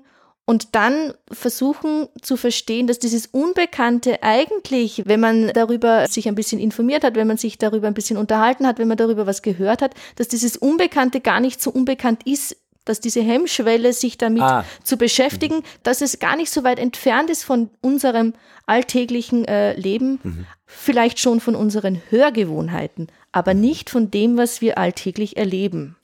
und 0.50 0.74
dann 0.74 1.14
versuchen 1.30 2.08
zu 2.22 2.36
verstehen, 2.36 2.88
dass 2.88 2.98
dieses 2.98 3.26
Unbekannte 3.26 4.24
eigentlich, 4.24 5.04
wenn 5.06 5.20
man 5.20 5.52
darüber 5.52 6.08
sich 6.08 6.26
ein 6.26 6.34
bisschen 6.34 6.58
informiert 6.58 7.04
hat, 7.04 7.14
wenn 7.14 7.28
man 7.28 7.36
sich 7.36 7.56
darüber 7.56 7.86
ein 7.86 7.94
bisschen 7.94 8.16
unterhalten 8.16 8.66
hat, 8.66 8.80
wenn 8.80 8.88
man 8.88 8.96
darüber 8.96 9.28
was 9.28 9.42
gehört 9.42 9.80
hat, 9.80 9.94
dass 10.16 10.26
dieses 10.26 10.56
Unbekannte 10.56 11.20
gar 11.20 11.38
nicht 11.38 11.62
so 11.62 11.70
unbekannt 11.70 12.26
ist, 12.26 12.56
dass 12.84 13.00
diese 13.00 13.22
Hemmschwelle, 13.22 13.92
sich 13.92 14.18
damit 14.18 14.42
ah. 14.42 14.64
zu 14.82 14.96
beschäftigen, 14.96 15.56
mhm. 15.56 15.64
dass 15.82 16.00
es 16.00 16.18
gar 16.18 16.36
nicht 16.36 16.50
so 16.50 16.64
weit 16.64 16.78
entfernt 16.78 17.30
ist 17.30 17.44
von 17.44 17.70
unserem 17.80 18.34
alltäglichen 18.66 19.44
äh, 19.44 19.74
Leben, 19.74 20.20
mhm. 20.22 20.46
vielleicht 20.66 21.18
schon 21.18 21.40
von 21.40 21.54
unseren 21.54 22.00
Hörgewohnheiten, 22.10 23.08
aber 23.32 23.54
nicht 23.54 23.90
von 23.90 24.10
dem, 24.10 24.36
was 24.36 24.60
wir 24.60 24.78
alltäglich 24.78 25.36
erleben. 25.36 25.96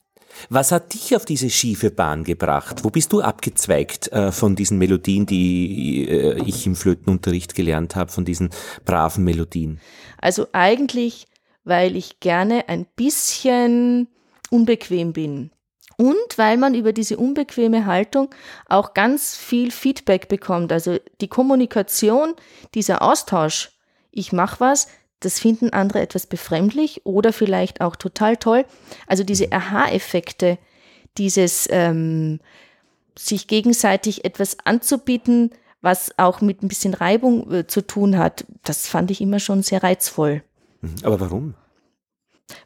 Was 0.49 0.71
hat 0.71 0.93
dich 0.93 1.15
auf 1.15 1.25
diese 1.25 1.49
schiefe 1.49 1.89
Bahn 1.91 2.23
gebracht? 2.23 2.83
Wo 2.83 2.89
bist 2.89 3.11
du 3.11 3.21
abgezweigt 3.21 4.11
äh, 4.11 4.31
von 4.31 4.55
diesen 4.55 4.77
Melodien, 4.77 5.25
die 5.25 6.07
äh, 6.07 6.41
ich 6.45 6.65
im 6.67 6.75
Flötenunterricht 6.75 7.55
gelernt 7.55 7.95
habe, 7.95 8.11
von 8.11 8.25
diesen 8.25 8.49
braven 8.85 9.23
Melodien? 9.23 9.79
Also 10.19 10.47
eigentlich, 10.53 11.27
weil 11.63 11.95
ich 11.95 12.19
gerne 12.19 12.69
ein 12.69 12.85
bisschen 12.95 14.07
unbequem 14.49 15.13
bin. 15.13 15.51
Und 15.97 16.37
weil 16.37 16.57
man 16.57 16.75
über 16.75 16.93
diese 16.93 17.17
unbequeme 17.17 17.87
Haltung 17.87 18.29
auch 18.67 18.93
ganz 18.93 19.35
viel 19.35 19.71
Feedback 19.71 20.27
bekommt. 20.27 20.71
Also 20.71 20.97
die 21.21 21.27
Kommunikation, 21.27 22.35
dieser 22.75 23.01
Austausch, 23.01 23.71
ich 24.11 24.31
mache 24.31 24.59
was, 24.59 24.87
das 25.19 25.39
finden 25.39 25.71
andere 25.71 25.99
etwas 26.01 26.27
befremdlich 26.27 27.05
oder 27.05 27.33
vielleicht 27.33 27.81
auch 27.81 27.95
total 27.95 28.37
toll. 28.37 28.65
Also 29.07 29.23
diese 29.23 29.51
Aha-Effekte, 29.51 30.59
dieses 31.17 31.67
ähm, 31.71 32.39
sich 33.17 33.47
gegenseitig 33.47 34.23
etwas 34.25 34.57
anzubieten, 34.63 35.51
was 35.81 36.17
auch 36.17 36.41
mit 36.41 36.61
ein 36.61 36.67
bisschen 36.67 36.93
Reibung 36.93 37.51
äh, 37.51 37.67
zu 37.67 37.81
tun 37.81 38.17
hat, 38.17 38.45
das 38.63 38.87
fand 38.87 39.09
ich 39.09 39.21
immer 39.21 39.39
schon 39.39 39.63
sehr 39.63 39.81
reizvoll. 39.81 40.43
Mhm. 40.81 40.95
Aber 41.03 41.19
warum? 41.19 41.55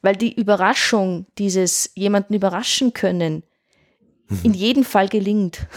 Weil 0.02 0.16
die 0.16 0.34
Überraschung, 0.34 1.26
dieses 1.38 1.92
jemanden 1.96 2.34
überraschen 2.34 2.94
können, 2.94 3.44
mhm. 4.28 4.40
in 4.44 4.54
jedem 4.54 4.84
Fall 4.84 5.10
gelingt. 5.10 5.68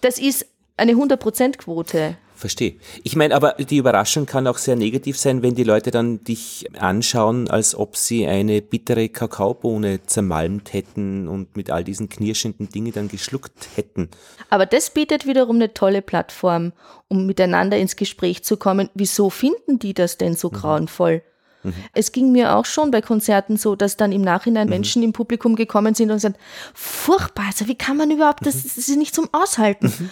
das 0.00 0.18
ist 0.18 0.46
eine 0.76 0.92
100%-Quote. 0.92 2.16
Verstehe. 2.36 2.74
Ich 3.02 3.16
meine, 3.16 3.34
aber 3.34 3.52
die 3.52 3.78
Überraschung 3.78 4.26
kann 4.26 4.46
auch 4.46 4.58
sehr 4.58 4.76
negativ 4.76 5.16
sein, 5.16 5.42
wenn 5.42 5.54
die 5.54 5.64
Leute 5.64 5.90
dann 5.90 6.22
dich 6.22 6.66
anschauen, 6.78 7.48
als 7.48 7.74
ob 7.74 7.96
sie 7.96 8.26
eine 8.26 8.60
bittere 8.60 9.08
Kakaobohne 9.08 10.02
zermalmt 10.04 10.74
hätten 10.74 11.28
und 11.28 11.56
mit 11.56 11.70
all 11.70 11.82
diesen 11.82 12.10
knirschenden 12.10 12.68
Dingen 12.68 12.92
dann 12.92 13.08
geschluckt 13.08 13.68
hätten. 13.74 14.10
Aber 14.50 14.66
das 14.66 14.90
bietet 14.90 15.26
wiederum 15.26 15.56
eine 15.56 15.72
tolle 15.72 16.02
Plattform, 16.02 16.74
um 17.08 17.24
miteinander 17.24 17.78
ins 17.78 17.96
Gespräch 17.96 18.44
zu 18.44 18.58
kommen. 18.58 18.90
Wieso 18.92 19.30
finden 19.30 19.78
die 19.78 19.94
das 19.94 20.18
denn 20.18 20.36
so 20.36 20.50
mhm. 20.50 20.56
grauenvoll? 20.56 21.22
Mhm. 21.66 21.74
Es 21.92 22.12
ging 22.12 22.32
mir 22.32 22.56
auch 22.56 22.64
schon 22.64 22.90
bei 22.90 23.00
Konzerten 23.00 23.56
so, 23.56 23.76
dass 23.76 23.96
dann 23.96 24.12
im 24.12 24.22
Nachhinein 24.22 24.66
mhm. 24.66 24.70
Menschen 24.70 25.02
im 25.02 25.12
Publikum 25.12 25.56
gekommen 25.56 25.94
sind 25.94 26.10
und 26.10 26.16
gesagt, 26.16 26.38
furchtbar, 26.74 27.46
also 27.46 27.66
wie 27.68 27.76
kann 27.76 27.96
man 27.96 28.10
überhaupt, 28.10 28.46
das, 28.46 28.62
das 28.62 28.76
ist 28.76 28.96
nicht 28.96 29.14
zum 29.14 29.28
Aushalten. 29.32 29.86
Mhm. 29.86 30.10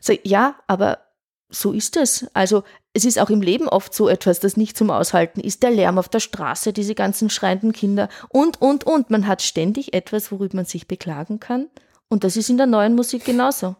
So, 0.00 0.14
ja, 0.24 0.56
aber 0.66 0.98
so 1.48 1.72
ist 1.72 1.96
es. 1.96 2.26
Also 2.34 2.64
es 2.94 3.04
ist 3.04 3.18
auch 3.18 3.30
im 3.30 3.40
Leben 3.40 3.68
oft 3.68 3.94
so 3.94 4.08
etwas, 4.08 4.40
das 4.40 4.56
nicht 4.56 4.76
zum 4.76 4.90
Aushalten 4.90 5.40
ist. 5.40 5.62
Der 5.62 5.70
Lärm 5.70 5.98
auf 5.98 6.08
der 6.08 6.20
Straße, 6.20 6.72
diese 6.72 6.94
ganzen 6.94 7.30
schreienden 7.30 7.72
Kinder 7.72 8.08
und, 8.28 8.60
und, 8.60 8.84
und. 8.84 9.10
Man 9.10 9.26
hat 9.26 9.42
ständig 9.42 9.94
etwas, 9.94 10.32
worüber 10.32 10.56
man 10.56 10.64
sich 10.64 10.88
beklagen 10.88 11.40
kann. 11.40 11.68
Und 12.08 12.24
das 12.24 12.36
ist 12.36 12.50
in 12.50 12.56
der 12.56 12.66
neuen 12.66 12.94
Musik 12.94 13.24
genauso. 13.24 13.76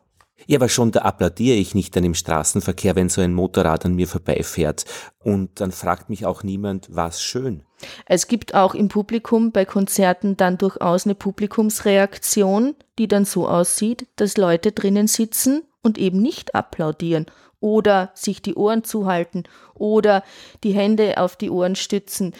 Ja, 0.46 0.58
aber 0.58 0.68
schon 0.68 0.90
da 0.92 1.00
applaudiere 1.00 1.56
ich 1.56 1.74
nicht 1.74 1.94
dann 1.96 2.04
im 2.04 2.14
Straßenverkehr, 2.14 2.96
wenn 2.96 3.08
so 3.08 3.20
ein 3.20 3.34
Motorrad 3.34 3.84
an 3.84 3.94
mir 3.94 4.08
vorbeifährt. 4.08 4.84
Und 5.18 5.60
dann 5.60 5.72
fragt 5.72 6.10
mich 6.10 6.26
auch 6.26 6.42
niemand, 6.42 6.88
was 6.90 7.22
schön. 7.22 7.62
Es 8.06 8.28
gibt 8.28 8.54
auch 8.54 8.74
im 8.74 8.88
Publikum 8.88 9.52
bei 9.52 9.64
Konzerten 9.64 10.36
dann 10.36 10.58
durchaus 10.58 11.04
eine 11.04 11.14
Publikumsreaktion, 11.14 12.76
die 12.98 13.08
dann 13.08 13.24
so 13.24 13.48
aussieht, 13.48 14.06
dass 14.16 14.36
Leute 14.36 14.72
drinnen 14.72 15.08
sitzen 15.08 15.62
und 15.82 15.98
eben 15.98 16.20
nicht 16.22 16.54
applaudieren 16.54 17.26
oder 17.62 18.10
sich 18.14 18.42
die 18.42 18.56
Ohren 18.56 18.84
zuhalten 18.84 19.44
oder 19.74 20.22
die 20.64 20.72
Hände 20.72 21.18
auf 21.18 21.36
die 21.36 21.48
Ohren 21.48 21.76
stützen. 21.76 22.34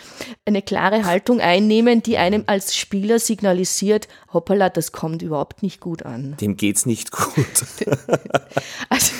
Eine 0.45 0.63
klare 0.63 1.05
Haltung 1.05 1.41
einnehmen, 1.41 2.03
die 2.03 2.19
einem 2.19 2.45
als 2.47 2.77
Spieler 2.77 3.19
signalisiert, 3.19 4.09
hoppala, 4.33 4.69
das 4.69 4.93
kommt 4.93 5.23
überhaupt 5.23 5.63
nicht 5.63 5.81
gut 5.81 6.03
an. 6.03 6.37
Dem 6.41 6.57
geht's 6.57 6.87
nicht 6.87 7.13
gut. 7.13 7.47
also, 8.89 9.13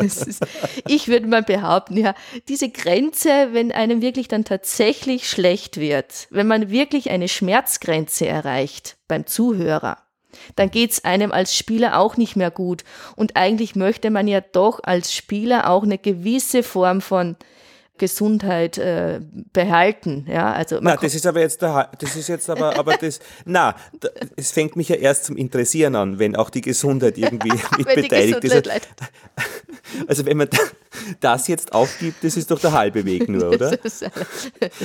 ist, 0.00 0.40
ich 0.88 1.08
würde 1.08 1.26
mal 1.26 1.42
behaupten, 1.42 1.98
ja, 1.98 2.14
diese 2.48 2.70
Grenze, 2.70 3.48
wenn 3.52 3.72
einem 3.72 4.00
wirklich 4.00 4.28
dann 4.28 4.44
tatsächlich 4.44 5.28
schlecht 5.28 5.76
wird, 5.76 6.26
wenn 6.30 6.46
man 6.46 6.70
wirklich 6.70 7.10
eine 7.10 7.28
Schmerzgrenze 7.28 8.26
erreicht 8.26 8.96
beim 9.08 9.26
Zuhörer, 9.26 9.98
dann 10.56 10.70
geht's 10.70 11.04
einem 11.04 11.32
als 11.32 11.56
Spieler 11.56 11.98
auch 11.98 12.16
nicht 12.16 12.36
mehr 12.36 12.50
gut. 12.50 12.84
Und 13.16 13.36
eigentlich 13.36 13.76
möchte 13.76 14.10
man 14.10 14.28
ja 14.28 14.40
doch 14.40 14.80
als 14.82 15.14
Spieler 15.14 15.70
auch 15.70 15.82
eine 15.82 15.98
gewisse 15.98 16.62
Form 16.62 17.00
von 17.00 17.36
Gesundheit 18.00 18.78
äh, 18.78 19.20
behalten. 19.52 20.26
Ja, 20.26 20.52
also 20.52 20.78
na, 20.80 20.96
das 20.96 21.14
ist 21.14 21.26
aber 21.26 21.40
jetzt 21.40 21.60
der, 21.60 21.90
das 21.98 22.16
ist 22.16 22.28
jetzt 22.28 22.48
aber, 22.48 22.78
aber 22.78 22.96
das, 22.96 23.20
na, 23.44 23.76
es 24.36 24.52
fängt 24.52 24.74
mich 24.74 24.88
ja 24.88 24.96
erst 24.96 25.26
zum 25.26 25.36
Interessieren 25.36 25.94
an, 25.94 26.18
wenn 26.18 26.34
auch 26.34 26.48
die 26.48 26.62
Gesundheit 26.62 27.18
irgendwie 27.18 27.52
mit 27.76 27.94
beteiligt 27.94 28.42
ist. 28.42 28.70
Also 30.06 30.24
wenn 30.24 30.36
man 30.36 30.48
das 31.20 31.48
jetzt 31.48 31.72
aufgibt, 31.72 32.22
das 32.22 32.36
ist 32.36 32.50
doch 32.50 32.60
der 32.60 32.72
halbe 32.72 33.04
Weg 33.04 33.28
nur, 33.28 33.48
oder? 33.48 33.76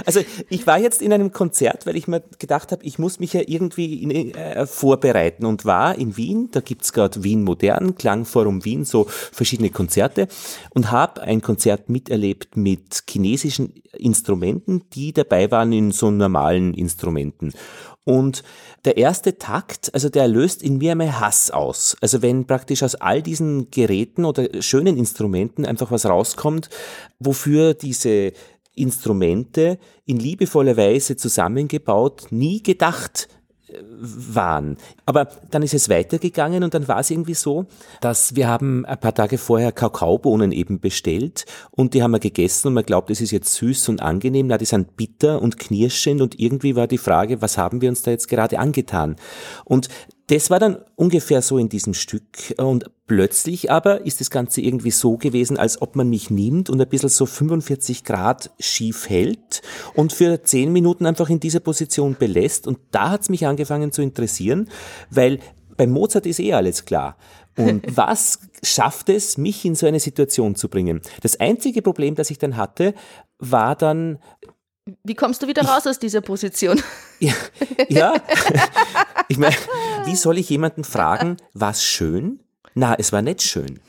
Also 0.03 0.22
ich 0.50 0.65
war 0.65 0.79
jetzt 0.79 1.01
in 1.03 1.13
einem 1.13 1.31
Konzert, 1.31 1.86
weil 1.86 1.95
ich 1.95 2.07
mir 2.07 2.24
gedacht 2.39 2.72
habe, 2.72 2.84
ich 2.84 2.98
muss 2.98 3.19
mich 3.19 3.34
ja 3.34 3.41
irgendwie 3.45 4.01
in, 4.01 4.34
äh, 4.34 4.65
vorbereiten 4.65 5.45
und 5.45 5.63
war 5.63 5.95
in 5.95 6.17
Wien, 6.17 6.50
da 6.51 6.60
gibt's 6.60 6.91
gerade 6.91 7.24
Wien 7.24 7.43
Modern, 7.43 7.95
Klangforum 7.95 8.65
Wien, 8.65 8.84
so 8.84 9.05
verschiedene 9.31 9.69
Konzerte 9.69 10.27
und 10.72 10.91
habe 10.91 11.22
ein 11.22 11.41
Konzert 11.41 11.88
miterlebt 11.88 12.57
mit 12.57 13.04
chinesischen 13.09 13.74
Instrumenten, 13.97 14.83
die 14.93 15.13
dabei 15.13 15.50
waren 15.51 15.71
in 15.71 15.91
so 15.91 16.12
normalen 16.12 16.74
Instrumenten. 16.74 17.53
Und 18.03 18.43
der 18.85 18.97
erste 18.97 19.39
Takt, 19.39 19.91
also 19.93 20.09
der 20.09 20.27
löst 20.27 20.62
in 20.62 20.77
mir 20.77 20.95
mehr 20.95 21.19
Hass 21.19 21.50
aus. 21.50 21.97
Also 22.01 22.21
wenn 22.21 22.45
praktisch 22.45 22.83
aus 22.83 22.95
all 22.95 23.21
diesen 23.24 23.71
Geräten 23.71 24.25
oder 24.25 24.62
schönen 24.62 24.97
Instrumenten 24.97 25.65
einfach 25.65 25.91
was 25.91 26.05
rauskommt, 26.05 26.69
wofür 27.19 27.74
diese 27.74 28.31
Instrumente 28.75 29.79
in 30.05 30.17
liebevoller 30.17 30.77
Weise 30.77 31.15
zusammengebaut 31.15 32.27
nie 32.29 32.62
gedacht 32.62 33.27
waren. 33.81 34.77
Aber 35.05 35.27
dann 35.51 35.63
ist 35.63 35.74
es 35.74 35.89
weitergegangen 35.89 36.63
und 36.63 36.74
dann 36.74 36.88
war 36.88 37.00
es 37.00 37.10
irgendwie 37.10 37.34
so, 37.34 37.65
dass 38.01 38.36
wir 38.36 38.48
haben 38.48 38.86
ein 38.86 39.00
paar 39.00 39.13
Tage 39.13 39.38
vorher 39.38 39.72
Kakaobohnen 39.72 40.51
eben 40.51 40.79
bestellt 40.79 41.45
und 41.72 41.93
die 41.93 42.03
haben 42.03 42.12
wir 42.12 42.19
gegessen 42.19 42.67
und 42.69 42.74
man 42.75 42.84
glaubt, 42.84 43.10
es 43.10 43.22
ist 43.22 43.31
jetzt 43.31 43.53
süß 43.55 43.89
und 43.89 44.01
angenehm. 44.01 44.48
Na, 44.48 44.57
die 44.57 44.65
sind 44.65 44.95
bitter 44.98 45.41
und 45.41 45.57
knirschend 45.57 46.22
und 46.22 46.39
irgendwie 46.39 46.75
war 46.75 46.88
die 46.88 46.98
Frage, 46.98 47.41
was 47.41 47.57
haben 47.57 47.81
wir 47.81 47.89
uns 47.89 48.03
da 48.03 48.12
jetzt 48.12 48.27
gerade 48.27 48.60
angetan? 48.60 49.15
Und 49.63 49.89
das 50.27 50.50
war 50.50 50.60
dann 50.60 50.77
ungefähr 50.96 51.41
so 51.41 51.58
in 51.58 51.70
diesem 51.70 51.94
Stück 51.94 52.55
und 52.58 52.89
plötzlich 53.08 53.72
aber 53.72 54.05
ist 54.05 54.20
das 54.20 54.32
Ganze 54.32 54.62
irgendwie 54.62 54.91
so 54.91 55.17
gewesen, 55.17 55.58
als 55.58 55.82
ob 55.82 55.96
man 55.96 56.10
mich 56.10 56.32
nimmt 56.32 56.70
und 56.70 56.82
ein 56.82 56.89
bisschen 56.89 57.10
so 57.10 57.25
45 57.25 58.03
Grad 58.03 58.50
schief 58.60 59.10
hält 59.10 59.62
und 59.94 60.13
für 60.13 60.41
10 60.41 60.72
Minuten 60.72 61.05
einfach 61.05 61.29
in 61.29 61.39
dieser 61.39 61.60
Position 61.60 62.15
belässt 62.17 62.65
und 62.65 62.79
da 62.91 63.12
hat's 63.12 63.29
mich 63.29 63.46
angefangen 63.46 63.91
zu 63.91 64.01
interessieren, 64.01 64.70
weil 65.12 65.39
bei 65.77 65.86
Mozart 65.86 66.25
ist 66.25 66.39
eh 66.39 66.53
alles 66.53 66.86
klar. 66.86 67.17
Und 67.58 67.86
was 67.96 68.39
schafft 68.63 69.10
es, 69.10 69.38
mich 69.38 69.63
in 69.65 69.75
so 69.75 69.86
eine 69.86 70.00
Situation 70.00 70.55
zu 70.55 70.70
bringen? 70.70 71.01
Das 71.22 71.39
einzige 71.39 71.82
Problem, 71.82 72.15
das 72.15 72.32
ich 72.32 72.39
dann 72.39 72.58
hatte, 72.58 72.94
war 73.38 73.75
dann 73.75 74.20
wie 75.03 75.15
kommst 75.15 75.41
du 75.41 75.48
wieder 75.48 75.63
raus 75.63 75.86
ich, 75.86 75.89
aus 75.89 76.00
dieser 76.00 76.22
Position? 76.22 76.79
Ja, 77.20 77.34
ja. 77.89 78.13
ich 79.27 79.38
meine, 79.38 79.55
wie 80.05 80.15
soll 80.15 80.38
ich 80.38 80.50
jemanden 80.50 80.84
fragen, 80.84 81.38
was 81.53 81.84
schön? 81.84 82.39
Na, 82.74 82.96
es 82.98 83.12
war 83.12 83.22
nicht 83.22 83.41
schön. 83.41 83.79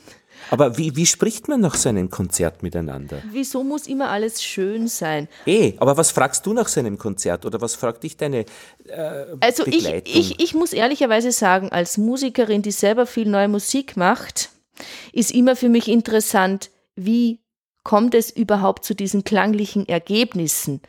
Aber 0.49 0.77
wie, 0.77 0.95
wie 0.95 1.05
spricht 1.05 1.47
man 1.47 1.59
nach 1.59 1.75
so 1.75 1.89
einem 1.89 2.09
Konzert 2.09 2.63
miteinander? 2.63 3.21
Wieso 3.31 3.63
muss 3.63 3.87
immer 3.87 4.09
alles 4.09 4.41
schön 4.41 4.87
sein? 4.87 5.27
Eh, 5.45 5.73
aber 5.77 5.97
was 5.97 6.11
fragst 6.11 6.45
du 6.45 6.53
nach 6.53 6.67
so 6.67 6.79
einem 6.79 6.97
Konzert 6.97 7.45
oder 7.45 7.59
was 7.59 7.75
fragt 7.75 8.03
dich 8.03 8.17
deine 8.17 8.45
äh, 8.85 9.25
Also 9.41 9.65
ich, 9.67 9.87
ich, 10.05 10.39
ich 10.39 10.53
muss 10.53 10.73
ehrlicherweise 10.73 11.31
sagen, 11.31 11.69
als 11.69 11.97
Musikerin, 11.97 12.61
die 12.61 12.71
selber 12.71 13.05
viel 13.05 13.27
neue 13.27 13.47
Musik 13.47 13.97
macht, 13.97 14.49
ist 15.11 15.31
immer 15.31 15.55
für 15.55 15.69
mich 15.69 15.87
interessant, 15.87 16.69
wie 16.95 17.39
kommt 17.83 18.15
es 18.15 18.31
überhaupt 18.31 18.85
zu 18.85 18.95
diesen 18.95 19.23
klanglichen 19.23 19.87
Ergebnissen? 19.87 20.81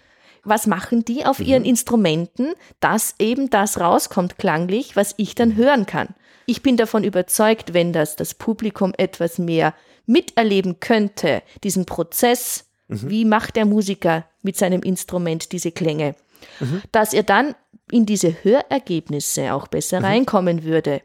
Was 0.49 0.67
machen 0.67 1.05
die 1.05 1.25
auf 1.25 1.41
ihren 1.41 1.65
Instrumenten, 1.65 2.53
dass 2.81 3.15
eben 3.19 3.51
das 3.51 3.81
rauskommt 3.81 4.39
klanglich, 4.39 4.97
was 4.97 5.15
ich 5.17 5.35
dann 5.35 5.57
hören 5.57 5.87
kann. 5.87 6.09
Ich 6.47 6.63
bin 6.63 6.77
davon 6.77 7.05
überzeugt, 7.05 7.75
wenn 7.75 7.93
das 7.93 8.17
das 8.17 8.35
Publikum 8.35 8.93
etwas 8.97 9.39
mehr 9.39 9.75
miterleben 10.07 10.81
könnte, 10.81 11.43
diesen 11.63 11.85
Prozess, 11.85 12.65
wie 12.89 13.25
macht 13.25 13.57
der 13.57 13.67
Musiker 13.67 14.25
mit 14.43 14.57
seinem 14.57 14.83
Instrument 14.83 15.53
diese 15.53 15.73
Klänge, 15.73 16.15
dass 16.91 17.13
er 17.13 17.23
dann 17.23 17.55
in 17.91 18.07
diese 18.07 18.43
Hörergebnisse 18.43 19.53
auch 19.53 19.69
besser 19.69 20.03
reinkommen 20.03 20.65
würde 20.65 21.03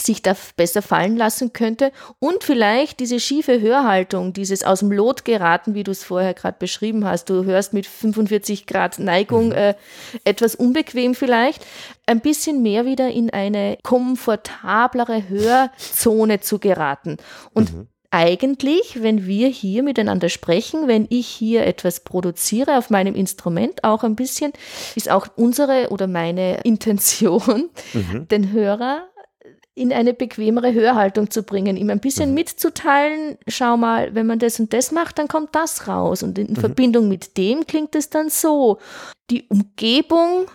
sich 0.00 0.22
da 0.22 0.34
besser 0.56 0.80
fallen 0.80 1.16
lassen 1.16 1.52
könnte 1.52 1.92
und 2.18 2.44
vielleicht 2.44 2.98
diese 3.00 3.20
schiefe 3.20 3.60
Hörhaltung, 3.60 4.32
dieses 4.32 4.64
aus 4.64 4.78
dem 4.80 4.90
Lot 4.90 5.24
geraten, 5.24 5.74
wie 5.74 5.84
du 5.84 5.90
es 5.90 6.02
vorher 6.02 6.32
gerade 6.34 6.56
beschrieben 6.58 7.04
hast, 7.04 7.28
du 7.28 7.44
hörst 7.44 7.74
mit 7.74 7.86
45 7.86 8.66
Grad 8.66 8.98
Neigung 8.98 9.48
Mhm. 9.48 9.52
äh, 9.52 9.74
etwas 10.24 10.54
unbequem 10.54 11.14
vielleicht, 11.14 11.66
ein 12.06 12.20
bisschen 12.20 12.62
mehr 12.62 12.86
wieder 12.86 13.10
in 13.10 13.30
eine 13.30 13.76
komfortablere 13.82 15.28
Hörzone 15.28 16.40
zu 16.40 16.58
geraten. 16.58 17.18
Und 17.52 17.72
Mhm. 17.72 17.88
eigentlich, 18.10 19.02
wenn 19.02 19.26
wir 19.26 19.48
hier 19.48 19.82
miteinander 19.82 20.28
sprechen, 20.28 20.86
wenn 20.88 21.06
ich 21.10 21.26
hier 21.26 21.66
etwas 21.66 22.00
produziere 22.00 22.76
auf 22.78 22.90
meinem 22.90 23.14
Instrument, 23.14 23.84
auch 23.84 24.04
ein 24.04 24.16
bisschen, 24.16 24.52
ist 24.96 25.10
auch 25.10 25.28
unsere 25.36 25.88
oder 25.90 26.06
meine 26.06 26.60
Intention, 26.62 27.70
Mhm. 27.94 28.28
den 28.28 28.52
Hörer 28.52 29.06
in 29.74 29.92
eine 29.92 30.12
bequemere 30.12 30.72
Hörhaltung 30.74 31.30
zu 31.30 31.42
bringen, 31.42 31.76
ihm 31.78 31.88
ein 31.90 32.00
bisschen 32.00 32.30
Mhm. 32.30 32.34
mitzuteilen, 32.34 33.38
schau 33.48 33.76
mal, 33.78 34.14
wenn 34.14 34.26
man 34.26 34.38
das 34.38 34.60
und 34.60 34.72
das 34.74 34.92
macht, 34.92 35.18
dann 35.18 35.28
kommt 35.28 35.54
das 35.54 35.88
raus. 35.88 36.22
Und 36.22 36.38
in 36.38 36.50
Mhm. 36.52 36.56
Verbindung 36.56 37.08
mit 37.08 37.36
dem 37.38 37.66
klingt 37.66 37.94
es 37.94 38.10
dann 38.10 38.28
so. 38.28 38.78
Die 39.30 39.44
Umgebung 39.48 40.46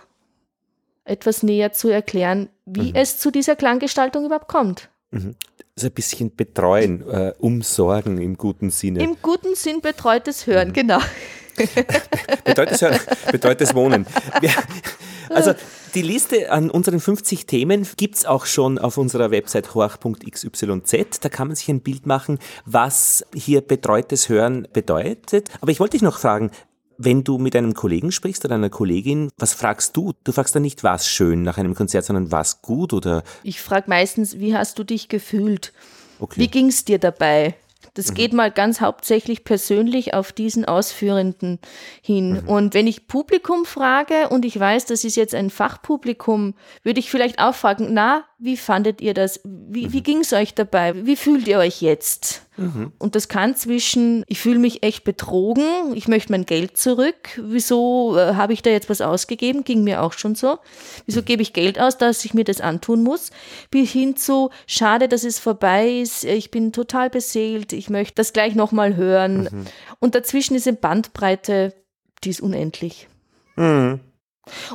etwas 1.04 1.42
näher 1.42 1.72
zu 1.72 1.88
erklären, 1.88 2.48
wie 2.66 2.90
Mhm. 2.90 2.94
es 2.94 3.18
zu 3.18 3.30
dieser 3.32 3.56
Klanggestaltung 3.56 4.26
überhaupt 4.26 4.48
kommt. 4.48 4.88
Also 5.10 5.86
ein 5.88 5.92
bisschen 5.92 6.36
betreuen, 6.36 7.02
äh, 7.08 7.32
umsorgen 7.38 8.18
im 8.18 8.36
guten 8.36 8.70
Sinne. 8.70 9.02
Im 9.02 9.16
guten 9.22 9.54
Sinn 9.54 9.80
betreutes 9.80 10.46
Mhm. 10.46 10.52
Hören, 10.52 10.72
genau. 10.72 10.98
Betreutes 12.44 12.82
Hören, 12.82 13.00
betreutes 13.32 13.74
Wohnen. 13.74 14.06
Wir, 14.40 14.50
also 15.30 15.54
die 15.94 16.02
Liste 16.02 16.50
an 16.50 16.70
unseren 16.70 17.00
50 17.00 17.46
Themen 17.46 17.86
gibt's 17.96 18.24
auch 18.24 18.46
schon 18.46 18.78
auf 18.78 18.96
unserer 18.98 19.30
Website 19.30 19.74
horch.xyz. 19.74 21.20
Da 21.20 21.28
kann 21.28 21.48
man 21.48 21.56
sich 21.56 21.68
ein 21.68 21.80
Bild 21.80 22.06
machen, 22.06 22.38
was 22.64 23.24
hier 23.34 23.60
betreutes 23.60 24.28
Hören 24.28 24.68
bedeutet. 24.72 25.50
Aber 25.60 25.70
ich 25.70 25.80
wollte 25.80 25.92
dich 25.92 26.02
noch 26.02 26.18
fragen, 26.18 26.50
wenn 26.98 27.22
du 27.22 27.38
mit 27.38 27.54
einem 27.54 27.74
Kollegen 27.74 28.10
sprichst 28.10 28.44
oder 28.44 28.56
einer 28.56 28.70
Kollegin, 28.70 29.30
was 29.38 29.54
fragst 29.54 29.96
du? 29.96 30.12
Du 30.24 30.32
fragst 30.32 30.54
dann 30.54 30.62
nicht, 30.62 30.82
was 30.82 31.08
schön 31.08 31.42
nach 31.42 31.56
einem 31.56 31.74
Konzert, 31.74 32.04
sondern 32.04 32.32
was 32.32 32.60
gut 32.60 32.92
oder 32.92 33.22
Ich 33.44 33.60
frage 33.60 33.88
meistens, 33.88 34.38
wie 34.38 34.56
hast 34.56 34.78
du 34.78 34.84
dich 34.84 35.08
gefühlt? 35.08 35.72
okay. 36.18 36.40
Wie 36.40 36.48
ging 36.48 36.66
es 36.66 36.84
dir 36.84 36.98
dabei? 36.98 37.54
Das 37.98 38.14
geht 38.14 38.32
mal 38.32 38.52
ganz 38.52 38.80
hauptsächlich 38.80 39.42
persönlich 39.42 40.14
auf 40.14 40.30
diesen 40.30 40.64
Ausführenden 40.64 41.58
hin. 42.00 42.38
Und 42.46 42.72
wenn 42.72 42.86
ich 42.86 43.08
Publikum 43.08 43.64
frage 43.64 44.28
und 44.28 44.44
ich 44.44 44.56
weiß, 44.56 44.84
das 44.84 45.02
ist 45.02 45.16
jetzt 45.16 45.34
ein 45.34 45.50
Fachpublikum, 45.50 46.54
würde 46.84 47.00
ich 47.00 47.10
vielleicht 47.10 47.40
auch 47.40 47.56
fragen, 47.56 47.88
na, 47.90 48.24
wie 48.40 48.56
fandet 48.56 49.00
ihr 49.00 49.14
das? 49.14 49.40
Wie, 49.44 49.92
wie 49.92 50.02
ging 50.02 50.20
es 50.20 50.32
euch 50.32 50.54
dabei? 50.54 50.94
Wie 51.06 51.16
fühlt 51.16 51.48
ihr 51.48 51.58
euch 51.58 51.82
jetzt? 51.82 52.42
Und 52.98 53.14
das 53.14 53.28
kann 53.28 53.54
zwischen, 53.54 54.24
ich 54.26 54.40
fühle 54.40 54.58
mich 54.58 54.82
echt 54.82 55.04
betrogen, 55.04 55.94
ich 55.94 56.08
möchte 56.08 56.32
mein 56.32 56.44
Geld 56.44 56.76
zurück, 56.76 57.40
wieso 57.40 58.16
äh, 58.16 58.34
habe 58.34 58.52
ich 58.52 58.62
da 58.62 58.70
jetzt 58.70 58.90
was 58.90 59.00
ausgegeben, 59.00 59.62
ging 59.62 59.84
mir 59.84 60.02
auch 60.02 60.12
schon 60.12 60.34
so. 60.34 60.58
Wieso 61.06 61.22
gebe 61.22 61.42
ich 61.42 61.52
Geld 61.52 61.78
aus, 61.78 61.98
dass 61.98 62.24
ich 62.24 62.34
mir 62.34 62.42
das 62.42 62.60
antun 62.60 63.04
muss, 63.04 63.30
bis 63.70 63.92
hin 63.92 64.16
zu, 64.16 64.50
schade, 64.66 65.06
dass 65.06 65.22
es 65.22 65.38
vorbei 65.38 66.00
ist, 66.00 66.24
ich 66.24 66.50
bin 66.50 66.72
total 66.72 67.10
beseelt, 67.10 67.72
ich 67.72 67.90
möchte 67.90 68.16
das 68.16 68.32
gleich 68.32 68.56
nochmal 68.56 68.96
hören. 68.96 69.68
Und 70.00 70.16
dazwischen 70.16 70.56
ist 70.56 70.66
eine 70.66 70.76
Bandbreite, 70.76 71.74
die 72.24 72.30
ist 72.30 72.40
unendlich. 72.40 73.08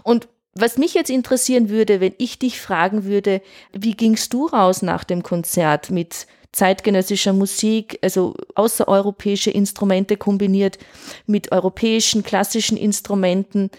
Und 0.03 0.27
was 0.55 0.77
mich 0.77 0.93
jetzt 0.93 1.09
interessieren 1.09 1.69
würde, 1.69 1.99
wenn 1.99 2.13
ich 2.17 2.39
dich 2.39 2.61
fragen 2.61 3.05
würde, 3.05 3.41
wie 3.71 3.93
gingst 3.93 4.33
du 4.33 4.45
raus 4.45 4.81
nach 4.81 5.03
dem 5.03 5.23
Konzert 5.23 5.89
mit 5.89 6.27
zeitgenössischer 6.51 7.33
Musik, 7.33 7.97
also 8.01 8.35
außereuropäische 8.55 9.49
Instrumente 9.49 10.17
kombiniert 10.17 10.77
mit 11.25 11.51
europäischen 11.51 12.23
klassischen 12.23 12.77
Instrumenten? 12.77 13.71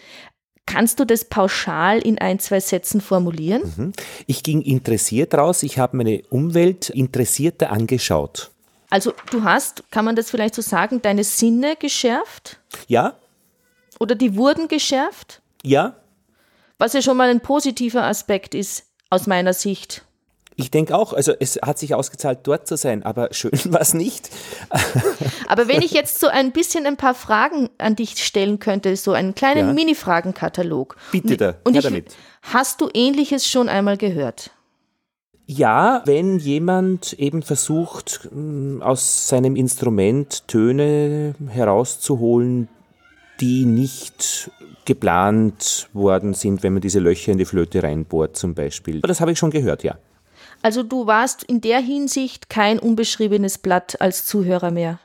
Kannst 0.67 0.99
du 0.99 1.05
das 1.05 1.27
pauschal 1.27 2.01
in 2.01 2.19
ein, 2.19 2.39
zwei 2.39 2.59
Sätzen 2.59 3.01
formulieren? 3.01 3.93
Ich 4.27 4.43
ging 4.43 4.63
interessiert 4.63 5.35
raus, 5.35 5.63
ich 5.63 5.79
habe 5.79 5.97
meine 5.99 6.23
Umwelt 6.31 6.89
interessierter 6.91 7.71
angeschaut. 7.71 8.51
Also 8.91 9.13
du 9.31 9.45
hast, 9.45 9.85
kann 9.91 10.05
man 10.05 10.17
das 10.17 10.31
vielleicht 10.31 10.55
so 10.55 10.63
sagen, 10.63 11.03
deine 11.03 11.25
Sinne 11.25 11.77
geschärft 11.77 12.61
Ja, 12.89 13.15
oder 14.01 14.15
die 14.15 14.37
wurden 14.37 14.69
geschärft, 14.69 15.41
ja, 15.63 15.97
was 16.79 16.93
ja 16.93 17.03
schon 17.03 17.17
mal 17.17 17.29
ein 17.31 17.41
positiver 17.41 18.05
Aspekt 18.05 18.55
ist 18.55 18.85
aus 19.11 19.27
meiner 19.27 19.53
Sicht. 19.55 20.05
Ich 20.57 20.71
denke 20.71 20.95
auch, 20.97 21.13
also 21.13 21.33
es 21.41 21.59
hat 21.63 21.79
sich 21.81 21.95
ausgezahlt, 21.97 22.41
dort 22.45 22.69
zu 22.69 22.77
sein, 22.77 23.03
aber 23.03 23.31
schön 23.33 23.51
war 23.73 23.81
es 23.81 23.93
nicht. 23.93 24.31
Aber 25.49 25.67
wenn 25.67 25.83
ich 25.83 25.91
jetzt 25.91 26.21
so 26.21 26.29
ein 26.29 26.53
bisschen 26.53 26.87
ein 26.87 26.97
paar 26.97 27.15
Fragen 27.15 27.71
an 27.79 27.97
dich 27.97 28.25
stellen 28.25 28.61
könnte, 28.61 28.97
so 28.97 29.13
einen 29.13 29.35
kleinen 29.35 29.67
Ja. 29.69 29.73
Mini-Fragenkatalog. 29.73 30.97
Bitte 31.11 31.37
da, 31.37 31.55
Und 31.65 31.77
ich, 31.77 31.83
damit. 31.83 32.15
hast 32.43 32.81
du 32.81 32.89
Ähnliches 32.95 33.49
schon 33.49 33.69
einmal 33.69 33.97
gehört? 33.97 34.51
Ja, 35.47 36.03
wenn 36.07 36.39
jemand 36.39 37.13
eben 37.15 37.43
versucht, 37.43 38.29
mh, 38.33 38.85
aus 38.85 39.29
seinem 39.29 39.57
Instrument 39.57 40.47
Töne 40.49 41.35
herauszuholen, 41.49 42.69
die 43.41 43.65
nicht 43.65 44.51
geplant 44.85 45.89
worden 45.93 46.35
sind, 46.35 46.63
wenn 46.63 46.75
man 46.75 46.83
diese 46.83 47.01
Löcher 47.01 47.33
in 47.33 47.39
die 47.39 47.45
Flöte 47.45 47.83
reinbohrt 47.83 48.37
zum 48.37 48.55
Beispiel. 48.55 48.99
Aber 48.99 49.09
das 49.09 49.21
habe 49.21 49.33
ich 49.33 49.39
schon 49.39 49.51
gehört, 49.51 49.83
ja. 49.83 49.99
Also 50.63 50.83
du 50.83 51.07
warst 51.07 51.43
in 51.43 51.61
der 51.61 51.81
Hinsicht 51.81 52.49
kein 52.49 52.79
unbeschriebenes 52.79 53.59
Blatt 53.59 54.01
als 54.01 54.25
Zuhörer 54.25 54.71
mehr. 54.71 54.99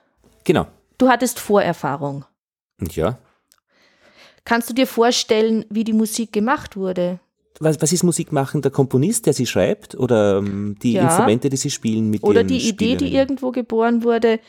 Genau. 0.44 0.68
Du 0.98 1.10
hattest 1.10 1.40
Vorerfahrung. 1.40 2.26
Ja. 2.92 3.18
Kannst 4.46 4.70
du 4.70 4.74
dir 4.74 4.88
vorstellen, 4.88 5.66
wie 5.70 5.84
die 5.84 5.94
Musik 5.94 6.32
gemacht 6.34 6.76
wurde? 6.76 7.20
Was, 7.60 7.82
was 7.82 7.92
ist 7.92 8.04
Musik 8.04 8.32
machen? 8.32 8.62
Der 8.62 8.72
Komponist, 8.72 9.26
der 9.26 9.34
sie 9.34 9.46
schreibt? 9.46 9.96
Oder 9.96 10.38
ähm, 10.38 10.78
die 10.82 10.94
Ja. 10.94 11.04
Instrumente, 11.04 11.50
die 11.50 11.58
sie 11.58 11.70
spielen 11.70 12.10
mit 12.10 12.24
Oder 12.24 12.44
die 12.44 12.70
Idee, 12.70 12.96
die 12.96 13.14
irgendwo 13.14 13.52
geboren 13.52 14.04
wurde? 14.04 14.40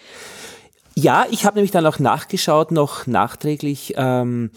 Ja, 0.94 1.26
ich 1.30 1.44
habe 1.44 1.56
nämlich 1.56 1.70
dann 1.70 1.86
auch 1.86 1.98
nachgeschaut, 1.98 2.72
noch 2.72 3.06
nachträglich. 3.06 3.94
Ähm, 3.96 4.50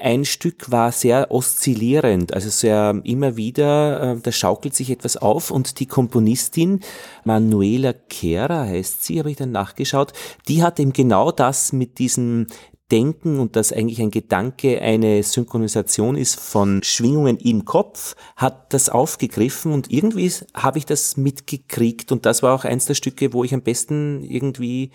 ein 0.00 0.24
Stück 0.24 0.70
war 0.70 0.92
sehr 0.92 1.30
oszillierend, 1.30 2.34
also 2.34 2.50
sehr 2.50 3.00
immer 3.04 3.36
wieder, 3.36 4.14
äh, 4.14 4.20
da 4.20 4.32
schaukelt 4.32 4.74
sich 4.74 4.90
etwas 4.90 5.16
auf 5.16 5.50
und 5.50 5.80
die 5.80 5.86
Komponistin 5.86 6.80
Manuela 7.24 7.92
Kera 7.92 8.64
heißt 8.64 9.04
sie, 9.04 9.18
habe 9.18 9.30
ich 9.30 9.36
dann 9.36 9.52
nachgeschaut, 9.52 10.12
die 10.48 10.62
hat 10.62 10.80
eben 10.80 10.92
genau 10.92 11.30
das 11.30 11.72
mit 11.72 11.98
diesem 11.98 12.46
Denken 12.90 13.40
und 13.40 13.56
dass 13.56 13.72
eigentlich 13.72 14.00
ein 14.00 14.12
Gedanke 14.12 14.80
eine 14.80 15.22
Synchronisation 15.22 16.16
ist 16.16 16.38
von 16.38 16.82
Schwingungen 16.84 17.36
im 17.38 17.64
Kopf, 17.64 18.14
hat 18.36 18.72
das 18.72 18.88
aufgegriffen 18.88 19.72
und 19.72 19.90
irgendwie 19.90 20.30
habe 20.54 20.78
ich 20.78 20.86
das 20.86 21.16
mitgekriegt 21.16 22.12
und 22.12 22.26
das 22.26 22.44
war 22.44 22.54
auch 22.54 22.64
eins 22.64 22.86
der 22.86 22.94
Stücke, 22.94 23.32
wo 23.32 23.42
ich 23.42 23.54
am 23.54 23.62
besten 23.62 24.22
irgendwie 24.22 24.92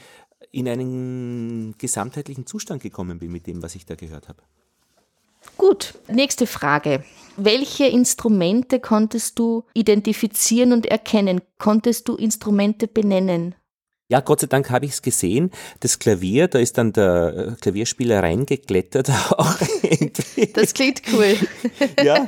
in 0.51 0.67
einen 0.67 1.75
gesamtheitlichen 1.77 2.45
Zustand 2.45 2.81
gekommen 2.83 3.19
bin 3.19 3.31
mit 3.31 3.47
dem, 3.47 3.61
was 3.63 3.75
ich 3.75 3.85
da 3.85 3.95
gehört 3.95 4.27
habe. 4.29 4.41
Gut, 5.57 5.95
nächste 6.07 6.45
Frage. 6.45 7.03
Welche 7.37 7.85
Instrumente 7.85 8.79
konntest 8.79 9.39
du 9.39 9.63
identifizieren 9.73 10.71
und 10.73 10.85
erkennen? 10.85 11.41
Konntest 11.57 12.07
du 12.07 12.15
Instrumente 12.15 12.87
benennen? 12.87 13.55
Ja, 14.09 14.19
Gott 14.19 14.41
sei 14.41 14.47
Dank 14.47 14.69
habe 14.69 14.85
ich 14.85 14.91
es 14.91 15.01
gesehen. 15.01 15.51
Das 15.79 15.97
Klavier, 15.97 16.49
da 16.49 16.59
ist 16.59 16.77
dann 16.77 16.91
der 16.91 17.33
äh, 17.53 17.55
Klavierspieler 17.61 18.21
reingeklettert. 18.21 19.09
Auch 19.31 19.55
irgendwie. 19.81 20.47
Das 20.53 20.73
klingt 20.73 21.01
cool. 21.13 21.37
ja. 22.03 22.27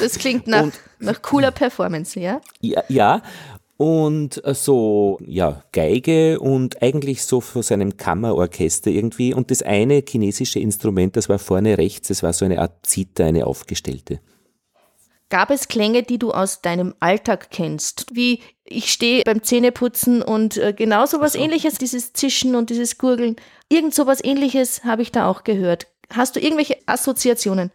Das 0.00 0.18
klingt 0.18 0.46
nach, 0.46 0.64
Und- 0.64 0.78
nach 0.98 1.22
cooler 1.22 1.50
Performance, 1.50 2.20
ja? 2.20 2.42
ja, 2.60 2.84
ja. 2.88 3.22
Und 3.76 4.44
äh, 4.44 4.54
so, 4.54 5.18
ja, 5.26 5.64
Geige 5.72 6.38
und 6.38 6.80
eigentlich 6.82 7.24
so 7.24 7.40
vor 7.40 7.62
seinem 7.62 7.96
Kammerorchester 7.96 8.90
irgendwie. 8.90 9.34
Und 9.34 9.50
das 9.50 9.62
eine 9.62 10.02
chinesische 10.08 10.60
Instrument, 10.60 11.16
das 11.16 11.28
war 11.28 11.38
vorne 11.38 11.76
rechts, 11.76 12.08
das 12.08 12.22
war 12.22 12.32
so 12.32 12.44
eine 12.44 12.60
Art 12.60 12.86
Zither, 12.86 13.26
eine 13.26 13.46
aufgestellte. 13.46 14.20
Gab 15.30 15.50
es 15.50 15.66
Klänge, 15.66 16.04
die 16.04 16.18
du 16.18 16.30
aus 16.30 16.62
deinem 16.62 16.94
Alltag 17.00 17.50
kennst? 17.50 18.06
Wie 18.14 18.40
ich 18.64 18.92
stehe 18.92 19.24
beim 19.24 19.42
Zähneputzen 19.42 20.22
und 20.22 20.56
äh, 20.56 20.72
genau 20.72 21.06
sowas 21.06 21.34
ähnliches, 21.34 21.74
dieses 21.74 22.12
Zischen 22.12 22.54
und 22.54 22.70
dieses 22.70 22.98
Gurgeln. 22.98 23.36
Irgend 23.68 23.94
sowas 23.94 24.22
ähnliches 24.22 24.84
habe 24.84 25.02
ich 25.02 25.10
da 25.10 25.28
auch 25.28 25.42
gehört. 25.42 25.88
Hast 26.10 26.36
du 26.36 26.40
irgendwelche 26.40 26.76
Assoziationen? 26.86 27.72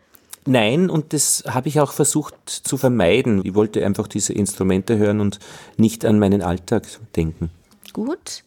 Nein, 0.50 0.90
und 0.90 1.14
das 1.14 1.44
habe 1.48 1.70
ich 1.70 1.80
auch 1.80 1.92
versucht 1.92 2.34
zu 2.50 2.76
vermeiden. 2.76 3.46
Ich 3.46 3.54
wollte 3.54 3.86
einfach 3.86 4.08
diese 4.08 4.34
Instrumente 4.34 4.98
hören 4.98 5.20
und 5.20 5.38
nicht 5.78 6.06
an 6.06 6.18
meinen 6.18 6.42
Alltag 6.42 6.88
denken. 7.16 7.52
Gut. 7.94 8.44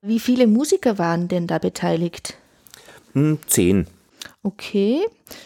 Wie 0.00 0.20
viele 0.20 0.46
Musiker 0.46 0.96
waren 0.96 1.28
denn 1.28 1.46
da 1.46 1.58
beteiligt? 1.58 2.38
Hm, 3.12 3.38
zehn. 3.46 3.86
Okay, 4.42 5.00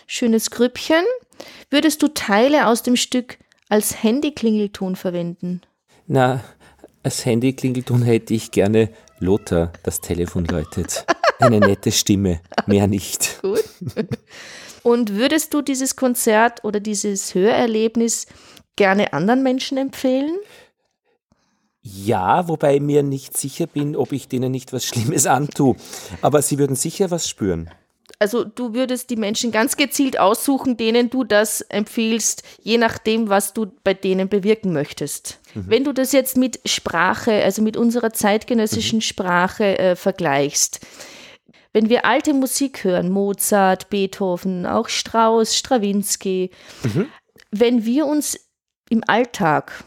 schönes 0.06 0.52
Grüppchen. 0.52 1.04
Würdest 1.68 2.00
du 2.00 2.06
Teile 2.06 2.68
aus 2.68 2.84
dem 2.84 2.94
Stück 2.94 3.38
als 3.68 4.04
Handyklingelton 4.04 4.94
verwenden? 4.94 5.62
Na, 6.06 6.44
als 7.02 7.26
Handyklingelton 7.26 8.02
hätte 8.02 8.34
ich 8.34 8.52
gerne 8.52 8.88
Lothar, 9.18 9.72
das 9.82 10.00
Telefon 10.00 10.44
läutet. 10.44 11.04
Eine 11.40 11.58
nette 11.58 11.90
Stimme, 11.90 12.40
mehr 12.66 12.86
nicht. 12.86 13.40
Gut. 13.42 13.64
Und 14.82 15.14
würdest 15.14 15.54
du 15.54 15.62
dieses 15.62 15.96
Konzert 15.96 16.64
oder 16.64 16.80
dieses 16.80 17.34
Hörerlebnis 17.34 18.26
gerne 18.76 19.12
anderen 19.12 19.42
Menschen 19.42 19.78
empfehlen? 19.78 20.36
Ja, 21.82 22.46
wobei 22.48 22.76
ich 22.76 22.80
mir 22.80 23.02
nicht 23.02 23.36
sicher 23.36 23.66
bin, 23.66 23.96
ob 23.96 24.12
ich 24.12 24.28
denen 24.28 24.52
nicht 24.52 24.72
was 24.72 24.84
Schlimmes 24.84 25.26
antue. 25.26 25.76
Aber 26.20 26.42
sie 26.42 26.58
würden 26.58 26.76
sicher 26.76 27.10
was 27.10 27.28
spüren. 27.28 27.70
Also 28.18 28.44
du 28.44 28.72
würdest 28.72 29.10
die 29.10 29.16
Menschen 29.16 29.50
ganz 29.50 29.76
gezielt 29.76 30.16
aussuchen, 30.16 30.76
denen 30.76 31.10
du 31.10 31.24
das 31.24 31.60
empfiehlst, 31.60 32.44
je 32.62 32.78
nachdem, 32.78 33.28
was 33.28 33.52
du 33.52 33.66
bei 33.82 33.94
denen 33.94 34.28
bewirken 34.28 34.72
möchtest. 34.72 35.40
Mhm. 35.54 35.64
Wenn 35.66 35.84
du 35.84 35.92
das 35.92 36.12
jetzt 36.12 36.36
mit 36.36 36.60
Sprache, 36.64 37.42
also 37.42 37.62
mit 37.62 37.76
unserer 37.76 38.12
zeitgenössischen 38.12 38.98
mhm. 38.98 39.02
Sprache 39.02 39.76
äh, 39.76 39.96
vergleichst, 39.96 40.86
wenn 41.72 41.88
wir 41.88 42.04
alte 42.04 42.34
Musik 42.34 42.84
hören, 42.84 43.10
Mozart, 43.10 43.88
Beethoven, 43.90 44.66
auch 44.66 44.88
Strauss, 44.88 45.56
Strawinski, 45.56 46.50
mhm. 46.82 47.08
wenn 47.50 47.84
wir 47.84 48.06
uns 48.06 48.38
im 48.90 49.02
Alltag 49.06 49.84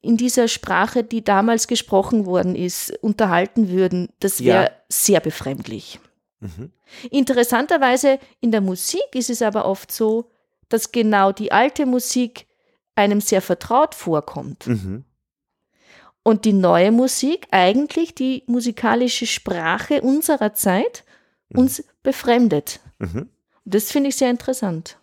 in 0.00 0.16
dieser 0.16 0.48
Sprache, 0.48 1.04
die 1.04 1.22
damals 1.22 1.68
gesprochen 1.68 2.26
worden 2.26 2.54
ist, 2.54 2.96
unterhalten 3.02 3.68
würden, 3.68 4.08
das 4.20 4.42
wäre 4.42 4.64
ja. 4.64 4.70
sehr 4.88 5.20
befremdlich. 5.20 6.00
Mhm. 6.40 6.72
Interessanterweise 7.10 8.18
in 8.40 8.52
der 8.52 8.60
Musik 8.60 9.14
ist 9.14 9.30
es 9.30 9.42
aber 9.42 9.64
oft 9.64 9.92
so, 9.92 10.30
dass 10.68 10.92
genau 10.92 11.32
die 11.32 11.52
alte 11.52 11.86
Musik 11.86 12.46
einem 12.94 13.20
sehr 13.20 13.42
vertraut 13.42 13.94
vorkommt. 13.94 14.66
Mhm. 14.66 15.04
Und 16.22 16.44
die 16.44 16.52
neue 16.52 16.92
Musik 16.92 17.46
eigentlich 17.50 18.14
die 18.14 18.42
musikalische 18.46 19.26
Sprache 19.26 20.02
unserer 20.02 20.52
Zeit. 20.52 21.04
Uns 21.54 21.84
befremdet. 22.02 22.80
Mhm. 22.98 23.28
Das 23.64 23.90
finde 23.90 24.08
ich 24.08 24.16
sehr 24.16 24.30
interessant. 24.30 24.98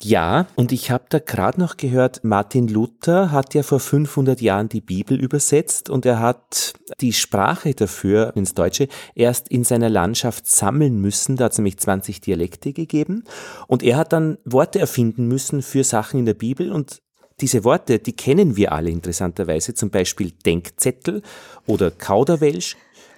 Ja, 0.00 0.46
und 0.54 0.70
ich 0.70 0.92
habe 0.92 1.06
da 1.08 1.18
gerade 1.18 1.58
noch 1.58 1.76
gehört, 1.76 2.22
Martin 2.22 2.68
Luther 2.68 3.32
hat 3.32 3.54
ja 3.54 3.64
vor 3.64 3.80
500 3.80 4.40
Jahren 4.40 4.68
die 4.68 4.80
Bibel 4.80 5.18
übersetzt 5.20 5.90
und 5.90 6.06
er 6.06 6.20
hat 6.20 6.74
die 7.00 7.12
Sprache 7.12 7.74
dafür 7.74 8.32
ins 8.36 8.54
Deutsche 8.54 8.86
erst 9.16 9.48
in 9.48 9.64
seiner 9.64 9.88
Landschaft 9.88 10.46
sammeln 10.46 11.00
müssen. 11.00 11.34
Da 11.34 11.46
hat 11.46 11.52
es 11.52 11.58
nämlich 11.58 11.78
20 11.78 12.20
Dialekte 12.20 12.72
gegeben 12.72 13.24
und 13.66 13.82
er 13.82 13.96
hat 13.96 14.12
dann 14.12 14.38
Worte 14.44 14.78
erfinden 14.78 15.26
müssen 15.26 15.62
für 15.62 15.82
Sachen 15.82 16.20
in 16.20 16.26
der 16.26 16.34
Bibel 16.34 16.70
und 16.70 17.02
diese 17.40 17.64
Worte, 17.64 17.98
die 17.98 18.14
kennen 18.14 18.56
wir 18.56 18.72
alle 18.72 18.90
interessanterweise, 18.90 19.74
zum 19.74 19.90
Beispiel 19.90 20.30
Denkzettel 20.30 21.22
oder 21.66 21.90
Kauderwelsch 21.90 22.76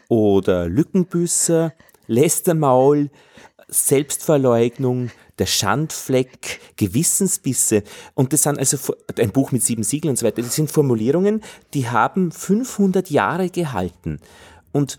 oder 0.09 0.69
Lückenbüßer, 0.69 1.73
Lästermaul, 2.11 3.09
Selbstverleugnung, 3.69 5.11
der 5.39 5.47
Schandfleck, 5.47 6.61
Gewissensbisse. 6.77 7.85
Und 8.15 8.33
das 8.33 8.43
sind 8.43 8.59
also 8.59 8.95
ein 9.17 9.31
Buch 9.31 9.53
mit 9.53 9.63
sieben 9.63 9.85
Siegeln 9.85 10.11
und 10.11 10.17
so 10.17 10.27
weiter. 10.27 10.43
Das 10.43 10.57
sind 10.57 10.71
Formulierungen, 10.71 11.41
die 11.73 11.89
haben 11.89 12.33
500 12.33 13.11
Jahre 13.11 13.49
gehalten. 13.49 14.19
Und 14.73 14.99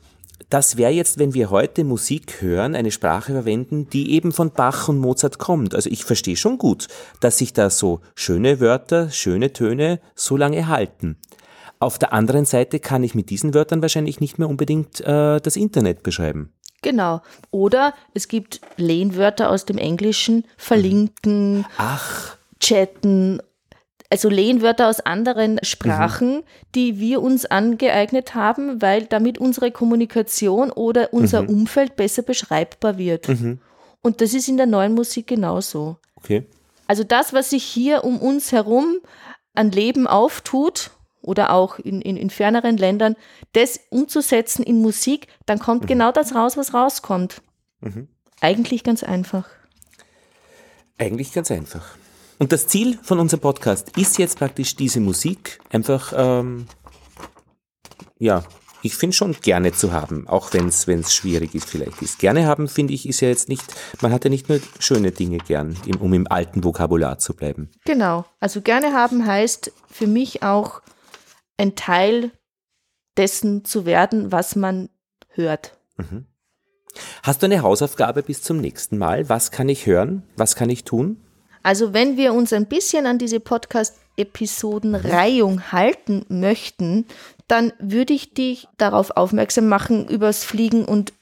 das 0.49 0.77
wäre 0.77 0.91
jetzt, 0.91 1.19
wenn 1.19 1.33
wir 1.33 1.49
heute 1.49 1.83
Musik 1.83 2.41
hören, 2.41 2.75
eine 2.75 2.91
Sprache 2.91 3.33
verwenden, 3.33 3.89
die 3.89 4.11
eben 4.11 4.31
von 4.31 4.51
Bach 4.51 4.87
und 4.87 4.97
Mozart 4.97 5.37
kommt. 5.37 5.75
Also 5.75 5.89
ich 5.89 6.05
verstehe 6.05 6.37
schon 6.37 6.57
gut, 6.57 6.87
dass 7.19 7.37
sich 7.37 7.53
da 7.53 7.69
so 7.69 7.99
schöne 8.15 8.59
Wörter, 8.61 9.09
schöne 9.11 9.53
Töne 9.53 9.99
so 10.15 10.37
lange 10.37 10.67
halten. 10.67 11.17
Auf 11.79 11.99
der 11.99 12.13
anderen 12.13 12.45
Seite 12.45 12.79
kann 12.79 13.03
ich 13.03 13.15
mit 13.15 13.29
diesen 13.29 13.53
Wörtern 13.53 13.81
wahrscheinlich 13.81 14.19
nicht 14.19 14.39
mehr 14.39 14.47
unbedingt 14.47 15.01
äh, 15.01 15.39
das 15.41 15.55
Internet 15.55 16.03
beschreiben. 16.03 16.53
Genau. 16.81 17.21
Oder 17.51 17.93
es 18.13 18.27
gibt 18.27 18.61
Lehnwörter 18.77 19.49
aus 19.49 19.65
dem 19.65 19.77
Englischen, 19.77 20.45
verlinken, 20.57 21.65
Ach. 21.77 22.37
chatten, 22.59 23.41
also 24.11 24.29
Lehnwörter 24.29 24.89
aus 24.89 24.99
anderen 24.99 25.59
Sprachen, 25.63 26.37
mhm. 26.37 26.43
die 26.75 26.99
wir 26.99 27.21
uns 27.21 27.45
angeeignet 27.45 28.35
haben, 28.35 28.81
weil 28.81 29.05
damit 29.05 29.37
unsere 29.37 29.71
Kommunikation 29.71 30.69
oder 30.71 31.13
unser 31.13 31.43
mhm. 31.43 31.49
Umfeld 31.49 31.95
besser 31.95 32.21
beschreibbar 32.21 32.97
wird. 32.97 33.29
Mhm. 33.29 33.59
Und 34.01 34.19
das 34.21 34.33
ist 34.33 34.49
in 34.49 34.57
der 34.57 34.65
neuen 34.65 34.93
Musik 34.93 35.27
genauso. 35.27 35.97
Okay. 36.15 36.45
Also 36.87 37.03
das, 37.05 37.33
was 37.33 37.51
sich 37.51 37.63
hier 37.63 38.03
um 38.03 38.19
uns 38.19 38.51
herum 38.51 38.97
an 39.53 39.71
Leben 39.71 40.07
auftut, 40.07 40.91
oder 41.21 41.51
auch 41.51 41.79
in, 41.79 42.01
in, 42.01 42.17
in 42.17 42.29
ferneren 42.29 42.77
Ländern, 42.77 43.15
das 43.53 43.79
umzusetzen 43.89 44.63
in 44.63 44.81
Musik, 44.81 45.27
dann 45.45 45.59
kommt 45.59 45.83
mhm. 45.83 45.87
genau 45.87 46.11
das 46.11 46.35
raus, 46.35 46.57
was 46.57 46.73
rauskommt. 46.73 47.41
Mhm. 47.81 48.07
Eigentlich 48.39 48.83
ganz 48.83 49.03
einfach. 49.03 49.47
Eigentlich 50.97 51.33
ganz 51.33 51.51
einfach. 51.51 51.95
Und 52.39 52.51
das 52.51 52.67
Ziel 52.67 52.97
von 53.03 53.19
unserem 53.19 53.41
Podcast 53.41 53.97
ist 53.97 54.17
jetzt 54.17 54.39
praktisch 54.39 54.75
diese 54.75 54.99
Musik 54.99 55.59
einfach, 55.69 56.11
ähm, 56.15 56.65
ja, 58.17 58.43
ich 58.81 58.95
finde 58.95 59.15
schon 59.15 59.35
gerne 59.41 59.73
zu 59.73 59.91
haben, 59.91 60.27
auch 60.27 60.51
wenn 60.53 60.67
es 60.67 61.13
schwierig 61.13 61.53
ist 61.53 61.69
vielleicht 61.69 62.01
ist. 62.01 62.19
Gerne 62.19 62.47
haben, 62.47 62.67
finde 62.67 62.93
ich, 62.93 63.07
ist 63.07 63.21
ja 63.21 63.27
jetzt 63.27 63.47
nicht, 63.47 63.63
man 64.01 64.11
hat 64.11 64.23
ja 64.23 64.29
nicht 64.29 64.49
nur 64.49 64.59
schöne 64.79 65.11
Dinge 65.11 65.37
gern, 65.37 65.77
um 65.99 66.13
im 66.13 66.25
alten 66.27 66.63
Vokabular 66.63 67.19
zu 67.19 67.35
bleiben. 67.35 67.69
Genau, 67.85 68.25
also 68.39 68.61
gerne 68.61 68.93
haben 68.93 69.25
heißt 69.25 69.71
für 69.91 70.07
mich 70.07 70.41
auch 70.41 70.81
ein 71.61 71.75
Teil 71.75 72.31
dessen 73.17 73.65
zu 73.65 73.85
werden, 73.85 74.31
was 74.31 74.55
man 74.55 74.89
hört. 75.29 75.77
Mhm. 75.97 76.25
Hast 77.23 77.41
du 77.41 77.45
eine 77.45 77.61
Hausaufgabe 77.61 78.21
bis 78.23 78.41
zum 78.41 78.57
nächsten 78.57 78.97
Mal? 78.97 79.29
Was 79.29 79.51
kann 79.51 79.69
ich 79.69 79.85
hören? 79.85 80.23
Was 80.35 80.55
kann 80.55 80.69
ich 80.69 80.83
tun? 80.83 81.23
Also 81.63 81.93
wenn 81.93 82.17
wir 82.17 82.33
uns 82.33 82.51
ein 82.53 82.65
bisschen 82.65 83.05
an 83.05 83.19
diese 83.19 83.39
Podcast-Episodenreihung 83.39 85.55
mhm. 85.55 85.71
halten 85.71 86.25
möchten, 86.27 87.05
dann 87.47 87.71
würde 87.79 88.13
ich 88.13 88.33
dich 88.33 88.67
darauf 88.77 89.11
aufmerksam 89.11 89.67
machen, 89.67 90.07
übers 90.07 90.43
Fliegen 90.43 90.85
und 90.85 91.13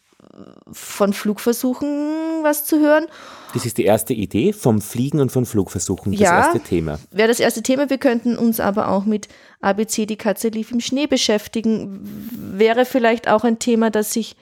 von 0.72 1.14
Flugversuchen 1.14 2.20
was 2.44 2.66
zu 2.66 2.80
hören. 2.80 3.06
Das 3.54 3.66
ist 3.66 3.78
die 3.78 3.86
erste 3.86 4.14
Idee 4.14 4.54
vom 4.54 4.82
Fliegen 4.82 5.20
und 5.20 5.32
von 5.32 5.46
Flugversuchen, 5.46 6.12
das 6.12 6.22
ja, 6.22 6.38
erste 6.38 6.60
Thema. 6.60 7.00
Wäre 7.12 7.28
das 7.28 7.40
erste 7.40 7.64
Thema. 7.64 7.90
Wir 7.90 7.98
könnten 7.98 8.38
uns 8.38 8.60
aber 8.60 8.90
auch 8.90 9.06
mit 9.06 9.28
ABC, 9.62 10.06
die 10.06 10.18
Katze 10.18 10.50
lief 10.50 10.72
im 10.72 10.80
Schnee 10.80 11.08
beschäftigen. 11.08 12.02
Wäre 12.32 12.86
vielleicht 12.86 13.28
auch 13.28 13.44
ein 13.44 13.60
Thema, 13.60 13.90
das 13.90 14.14
sich 14.14 14.36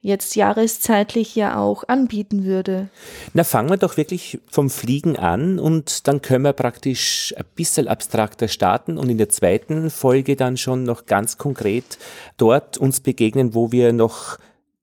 jetzt 0.00 0.36
jahreszeitlich 0.36 1.34
ja 1.34 1.58
auch 1.58 1.82
anbieten 1.88 2.44
würde. 2.44 2.88
Na, 3.34 3.42
fangen 3.42 3.70
wir 3.70 3.76
doch 3.76 3.96
wirklich 3.96 4.38
vom 4.48 4.70
Fliegen 4.70 5.16
an 5.16 5.58
und 5.58 6.06
dann 6.06 6.22
können 6.22 6.44
wir 6.44 6.52
praktisch 6.52 7.34
ein 7.36 7.44
bisschen 7.56 7.88
abstrakter 7.88 8.46
starten 8.46 8.98
und 8.98 9.08
in 9.08 9.18
der 9.18 9.30
zweiten 9.30 9.90
Folge 9.90 10.36
dann 10.36 10.56
schon 10.56 10.84
noch 10.84 11.06
ganz 11.06 11.38
konkret 11.38 11.98
dort 12.36 12.78
uns 12.78 13.00
begegnen, 13.00 13.54
wo 13.54 13.72
wir 13.72 13.92
noch 13.92 14.38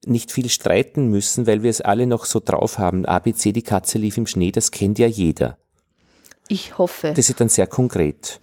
nicht 0.06 0.32
viel 0.32 0.50
streiten 0.50 1.08
müssen, 1.08 1.48
weil 1.48 1.63
wir 1.63 1.70
es 1.70 1.82
alle 1.82 2.08
noch 2.08 2.26
so 2.26 2.42
drauf 2.44 2.78
haben. 2.78 3.06
ABC, 3.06 3.52
die 3.52 3.62
Katze 3.62 3.98
lief 3.98 4.18
im 4.18 4.28
Schnee, 4.28 4.52
das 4.52 4.72
kennt 4.72 5.00
ja 5.00 5.08
jeder. 5.08 5.58
Ich 6.48 6.78
hoffe. 6.78 7.13
Das 7.16 7.30
ist 7.30 7.39
dann 7.39 7.50
sehr 7.50 7.68
konkret. 7.68 8.39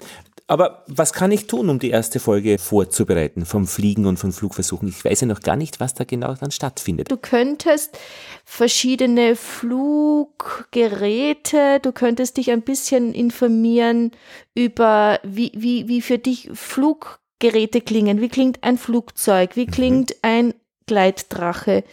Aber 0.50 0.82
was 0.88 1.12
kann 1.12 1.30
ich 1.30 1.46
tun, 1.46 1.70
um 1.70 1.78
die 1.78 1.90
erste 1.90 2.18
Folge 2.18 2.58
vorzubereiten 2.58 3.46
vom 3.46 3.68
Fliegen 3.68 4.06
und 4.06 4.16
von 4.16 4.32
Flugversuchen? 4.32 4.88
Ich 4.88 5.04
weiß 5.04 5.20
ja 5.20 5.28
noch 5.28 5.42
gar 5.42 5.54
nicht, 5.54 5.78
was 5.78 5.94
da 5.94 6.02
genau 6.02 6.34
dann 6.34 6.50
stattfindet. 6.50 7.08
Du 7.08 7.16
könntest 7.16 7.96
verschiedene 8.44 9.36
Fluggeräte, 9.36 11.78
du 11.80 11.92
könntest 11.92 12.36
dich 12.36 12.50
ein 12.50 12.62
bisschen 12.62 13.14
informieren 13.14 14.10
über, 14.56 15.20
wie, 15.22 15.52
wie, 15.54 15.86
wie 15.86 16.02
für 16.02 16.18
dich 16.18 16.50
Fluggeräte 16.52 17.80
klingen. 17.80 18.20
Wie 18.20 18.28
klingt 18.28 18.64
ein 18.64 18.76
Flugzeug? 18.76 19.54
Wie 19.54 19.66
mhm. 19.66 19.70
klingt 19.70 20.10
mhm. 20.10 20.16
ein 20.22 20.52
Gleitdrache. 20.90 21.84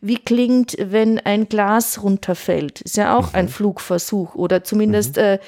Wie 0.00 0.18
klingt, 0.18 0.76
wenn 0.78 1.18
ein 1.18 1.48
Glas 1.48 2.00
runterfällt? 2.04 2.80
Ist 2.82 2.96
ja 2.96 3.18
auch 3.18 3.32
mhm. 3.32 3.38
ein 3.38 3.48
Flugversuch 3.48 4.36
oder 4.36 4.62
zumindest 4.62 5.16
mhm. 5.16 5.22
äh, 5.22 5.38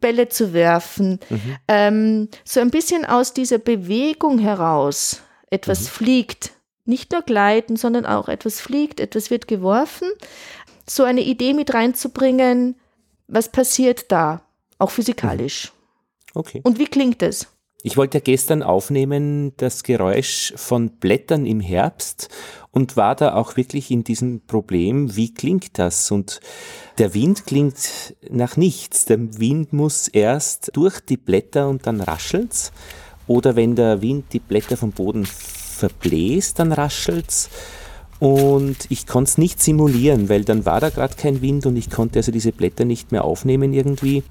Bälle 0.00 0.28
zu 0.28 0.52
werfen. 0.52 1.18
Mhm. 1.28 1.56
Ähm, 1.66 2.28
so 2.44 2.60
ein 2.60 2.70
bisschen 2.70 3.04
aus 3.04 3.34
dieser 3.34 3.58
Bewegung 3.58 4.38
heraus 4.38 5.22
etwas 5.50 5.82
mhm. 5.82 5.86
fliegt, 5.86 6.52
nicht 6.84 7.10
nur 7.10 7.22
gleiten, 7.22 7.74
sondern 7.74 8.06
auch 8.06 8.28
etwas 8.28 8.60
fliegt, 8.60 9.00
etwas 9.00 9.30
wird 9.30 9.48
geworfen, 9.48 10.08
so 10.88 11.02
eine 11.02 11.22
Idee 11.22 11.52
mit 11.52 11.74
reinzubringen, 11.74 12.76
was 13.26 13.50
passiert 13.50 14.12
da, 14.12 14.42
auch 14.78 14.92
physikalisch. 14.92 15.72
Okay. 16.32 16.60
Und 16.62 16.78
wie 16.78 16.86
klingt 16.86 17.22
es? 17.22 17.48
Ich 17.86 17.98
wollte 17.98 18.22
gestern 18.22 18.62
aufnehmen 18.62 19.52
das 19.58 19.82
Geräusch 19.82 20.54
von 20.56 20.88
Blättern 20.88 21.44
im 21.44 21.60
Herbst 21.60 22.30
und 22.70 22.96
war 22.96 23.14
da 23.14 23.34
auch 23.34 23.58
wirklich 23.58 23.90
in 23.90 24.04
diesem 24.04 24.40
Problem, 24.40 25.16
wie 25.16 25.34
klingt 25.34 25.78
das? 25.78 26.10
Und 26.10 26.40
der 26.96 27.12
Wind 27.12 27.44
klingt 27.44 28.16
nach 28.30 28.56
nichts. 28.56 29.04
Der 29.04 29.38
Wind 29.38 29.74
muss 29.74 30.08
erst 30.08 30.70
durch 30.72 30.98
die 31.00 31.18
Blätter 31.18 31.68
und 31.68 31.86
dann 31.86 32.00
raschelt's. 32.00 32.72
Oder 33.26 33.54
wenn 33.54 33.76
der 33.76 34.00
Wind 34.00 34.32
die 34.32 34.40
Blätter 34.40 34.78
vom 34.78 34.92
Boden 34.92 35.26
verbläst, 35.26 36.60
dann 36.60 36.72
raschelt's. 36.72 37.50
Und 38.18 38.86
ich 38.88 39.06
konnte 39.06 39.28
es 39.28 39.36
nicht 39.36 39.62
simulieren, 39.62 40.30
weil 40.30 40.44
dann 40.44 40.64
war 40.64 40.80
da 40.80 40.88
gerade 40.88 41.16
kein 41.16 41.42
Wind 41.42 41.66
und 41.66 41.76
ich 41.76 41.90
konnte 41.90 42.20
also 42.20 42.32
diese 42.32 42.52
Blätter 42.52 42.86
nicht 42.86 43.12
mehr 43.12 43.24
aufnehmen 43.24 43.74
irgendwie. 43.74 44.22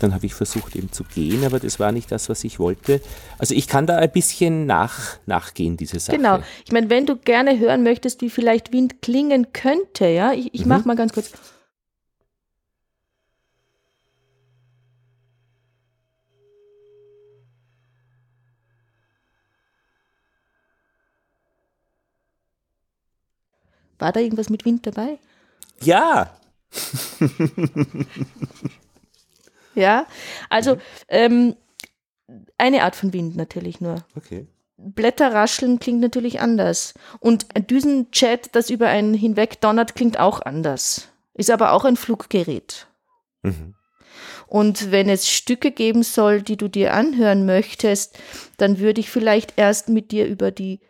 Dann 0.00 0.14
habe 0.14 0.26
ich 0.26 0.34
versucht 0.34 0.76
eben 0.76 0.92
zu 0.92 1.04
gehen, 1.04 1.44
aber 1.44 1.60
das 1.60 1.78
war 1.78 1.92
nicht 1.92 2.10
das, 2.10 2.28
was 2.28 2.44
ich 2.44 2.58
wollte. 2.58 3.00
Also 3.38 3.54
ich 3.54 3.68
kann 3.68 3.86
da 3.86 3.96
ein 3.96 4.10
bisschen 4.10 4.66
nach, 4.66 5.18
nachgehen, 5.26 5.76
diese 5.76 6.00
Sache. 6.00 6.16
Genau. 6.16 6.40
Ich 6.64 6.72
meine, 6.72 6.90
wenn 6.90 7.06
du 7.06 7.16
gerne 7.16 7.58
hören 7.58 7.82
möchtest, 7.82 8.20
wie 8.20 8.30
vielleicht 8.30 8.72
Wind 8.72 9.02
klingen 9.02 9.52
könnte, 9.52 10.06
ja, 10.06 10.32
ich, 10.32 10.52
ich 10.52 10.62
mhm. 10.62 10.68
mache 10.68 10.88
mal 10.88 10.96
ganz 10.96 11.12
kurz. 11.12 11.32
War 23.98 24.12
da 24.12 24.20
irgendwas 24.20 24.50
mit 24.50 24.64
Wind 24.64 24.86
dabei? 24.86 25.18
Ja. 25.80 26.36
Ja, 29.74 30.06
also 30.50 30.78
ähm, 31.08 31.56
eine 32.58 32.82
Art 32.82 32.96
von 32.96 33.12
Wind 33.12 33.36
natürlich 33.36 33.80
nur. 33.80 34.04
Okay. 34.16 34.46
Blätterrascheln 34.76 35.78
klingt 35.78 36.00
natürlich 36.00 36.40
anders. 36.40 36.94
Und 37.20 37.46
ein 37.54 37.66
Düsenchat, 37.66 38.54
das 38.54 38.70
über 38.70 38.88
einen 38.88 39.14
hinweg 39.14 39.60
donnert, 39.60 39.94
klingt 39.94 40.18
auch 40.18 40.40
anders. 40.40 41.08
Ist 41.34 41.50
aber 41.50 41.72
auch 41.72 41.84
ein 41.84 41.96
Fluggerät. 41.96 42.86
Mhm. 43.42 43.74
Und 44.46 44.90
wenn 44.90 45.08
es 45.08 45.28
Stücke 45.28 45.70
geben 45.70 46.02
soll, 46.02 46.42
die 46.42 46.56
du 46.56 46.68
dir 46.68 46.94
anhören 46.94 47.46
möchtest, 47.46 48.18
dann 48.56 48.78
würde 48.78 49.00
ich 49.00 49.10
vielleicht 49.10 49.54
erst 49.56 49.88
mit 49.88 50.12
dir 50.12 50.26
über 50.26 50.50
die 50.50 50.80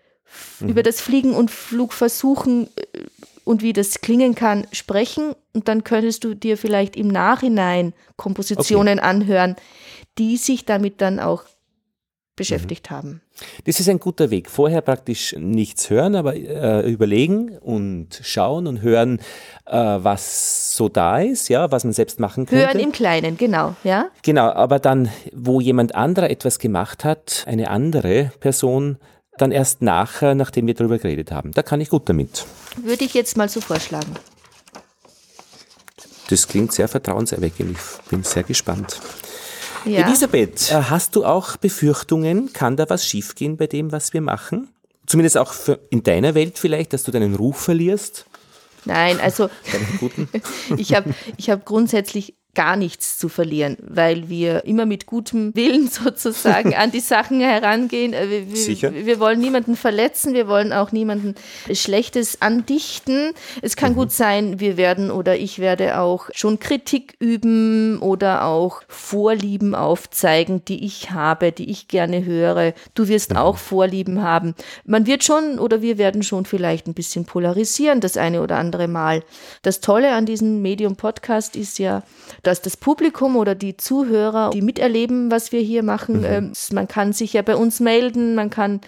mhm. 0.61 0.69
über 0.69 0.83
das 0.83 1.01
Fliegen 1.01 1.35
und 1.35 1.51
Flugversuchen 1.51 2.69
äh, 2.77 2.99
und 3.45 3.63
wie 3.63 3.73
das 3.73 4.01
klingen 4.01 4.35
kann, 4.35 4.67
sprechen. 4.73 5.35
Und 5.53 5.69
dann 5.69 5.85
könntest 5.85 6.25
du 6.25 6.35
dir 6.35 6.57
vielleicht 6.57 6.97
im 6.97 7.09
Nachhinein 7.09 7.93
Kompositionen 8.17 8.99
okay. 8.99 9.09
anhören, 9.09 9.57
die 10.19 10.37
sich 10.37 10.65
damit 10.65 11.01
dann 11.01 11.21
auch 11.21 11.45
beschäftigt 12.37 12.91
mhm. 12.91 12.95
haben. 12.95 13.21
Das 13.65 13.81
ist 13.81 13.89
ein 13.89 14.01
guter 14.01 14.31
Weg. 14.31 14.51
Vorher 14.51 14.81
praktisch 14.81 15.35
nichts 15.39 15.91
hören, 15.91 16.15
aber 16.15 16.35
äh, 16.35 16.91
überlegen 16.91 17.59
und 17.59 18.21
schauen 18.23 18.67
und 18.67 18.83
hören, 18.83 19.21
äh, 19.67 19.77
was 19.77 20.75
so 20.75 20.89
da 20.89 21.21
ist, 21.21 21.49
ja, 21.49 21.71
was 21.71 21.85
man 21.85 21.93
selbst 21.93 22.21
machen 22.21 22.47
könnte. 22.47 22.67
Hören 22.67 22.81
im 22.81 22.93
Kleinen, 22.93 23.37
genau, 23.37 23.77
ja. 23.85 24.09
Genau, 24.23 24.51
aber 24.51 24.79
dann, 24.79 25.11
wo 25.33 25.61
jemand 25.61 25.95
anderer 25.95 26.31
etwas 26.31 26.59
gemacht 26.59 27.05
hat, 27.05 27.45
eine 27.47 27.71
andere 27.71 28.33
Person, 28.41 28.99
dann 29.39 29.53
erst 29.53 29.83
nachher, 29.83 30.35
nachdem 30.35 30.67
wir 30.67 30.75
darüber 30.75 30.99
geredet 30.99 31.33
haben. 31.33 31.53
Da 31.53 31.63
kann 31.63 31.81
ich 31.81 31.91
gut 31.91 32.09
damit. 32.09 32.47
Würde 32.77 33.05
ich 33.05 33.15
jetzt 33.15 33.37
mal 33.37 33.49
so 33.49 33.61
vorschlagen. 33.61 34.15
Das 36.29 36.49
klingt 36.49 36.73
sehr 36.73 36.89
vertrauenserweckend. 36.89 37.77
Ich 37.77 38.11
bin 38.11 38.23
sehr 38.23 38.43
gespannt. 38.43 39.01
Ja. 39.85 40.07
Elisabeth, 40.07 40.71
äh, 40.71 40.75
hast 40.75 41.15
du 41.15 41.25
auch 41.25 41.57
Befürchtungen? 41.57 42.53
Kann 42.53 42.77
da 42.77 42.89
was 42.89 43.07
schiefgehen 43.07 43.57
bei 43.57 43.67
dem, 43.67 43.93
was 43.93 44.15
wir 44.15 44.23
machen? 44.23 44.69
Zumindest 45.07 45.37
auch 45.37 45.53
in 45.91 46.03
deiner 46.03 46.35
Welt 46.35 46.59
vielleicht, 46.59 46.95
dass 46.95 47.03
du 47.03 47.11
deinen 47.11 47.35
Ruf 47.35 47.59
verlierst? 47.59 48.25
Nein, 48.87 49.21
also 49.21 49.51
ich 50.77 50.95
habe 50.95 51.15
ich 51.37 51.51
hab 51.51 51.67
grundsätzlich 51.67 52.35
gar 52.55 52.77
nichts 52.77 53.19
zu 53.19 53.29
verlieren, 53.29 53.77
weil 53.81 54.29
wir 54.29 54.65
immer 54.65 54.87
mit 54.87 55.07
gutem 55.07 55.55
Willen 55.55 55.89
sozusagen 56.05 56.75
an 56.75 56.91
die 56.91 57.01
Sachen 57.01 57.41
herangehen. 57.41 58.13
Äh, 58.13 58.47
wir, 58.49 58.57
Sicher. 58.57 58.93
wir 58.93 59.21
wollen 59.21 59.41
niemanden 59.41 59.77
verletzen, 59.77 60.35
wir 60.35 60.49
wollen 60.49 60.73
auch 60.73 60.93
niemanden 60.93 61.35
Schlechtes 61.73 62.41
andichten. 62.43 63.33
Es 63.63 63.77
kann 63.77 63.93
mhm. 63.93 63.97
gut 63.97 64.13
sein, 64.13 64.61
wir 64.61 64.77
werden 64.77 65.11
oder 65.11 65.37
ich 65.37 65.59
werde 65.59 65.99
auch 65.99 66.31
schon 66.33 66.59
Kritik 66.59 67.17
üben 67.19 67.99
oder 68.01 68.45
auch 68.45 68.83
Vorlieben 68.89 69.75
aufzeigen, 69.75 70.65
die 70.65 70.85
ich 70.85 71.11
habe, 71.11 71.53
die 71.53 71.71
ich 71.71 71.89
gerne 71.89 72.25
höre. 72.25 72.75
Du 72.95 73.09
wirst 73.09 73.33
mhm. 73.33 73.39
auch 73.39 73.57
Vorlieben 73.59 74.23
haben. 74.23 74.55
Man 74.85 75.07
wird 75.07 75.25
schon 75.25 75.59
oder 75.59 75.83
wir 75.83 75.99
werden 75.99 76.23
schon 76.23 76.45
vielleicht 76.45 76.87
ein 76.87 76.95
bisschen 76.95 77.25
polarisieren, 77.25 78.01
das 78.01 78.17
eine 78.17 78.43
oder 78.43 78.57
andere 78.59 78.89
Mal. 78.89 79.23
Das 79.63 79.81
Tolle 79.81 80.13
an 80.13 80.27
diesem 80.27 80.63
Medium-Podcast 80.63 81.57
ist 81.57 81.79
ja, 81.79 82.03
dass 82.45 82.63
das 82.63 82.77
Publikum 82.77 83.37
oder 83.37 83.55
die 83.55 83.77
Zuhörer, 83.77 84.51
die 84.51 84.63
miterleben, 84.63 85.31
was 85.31 85.53
wir 85.53 85.61
hier 85.61 85.83
machen, 85.83 86.19
mhm. 86.19 86.25
äh, 86.25 86.75
man 86.75 86.89
kann 86.89 87.13
sich 87.13 87.33
ja 87.33 87.43
bei 87.43 87.57
uns 87.57 87.81
melden, 87.81 88.35
man 88.35 88.51
kann 88.51 88.81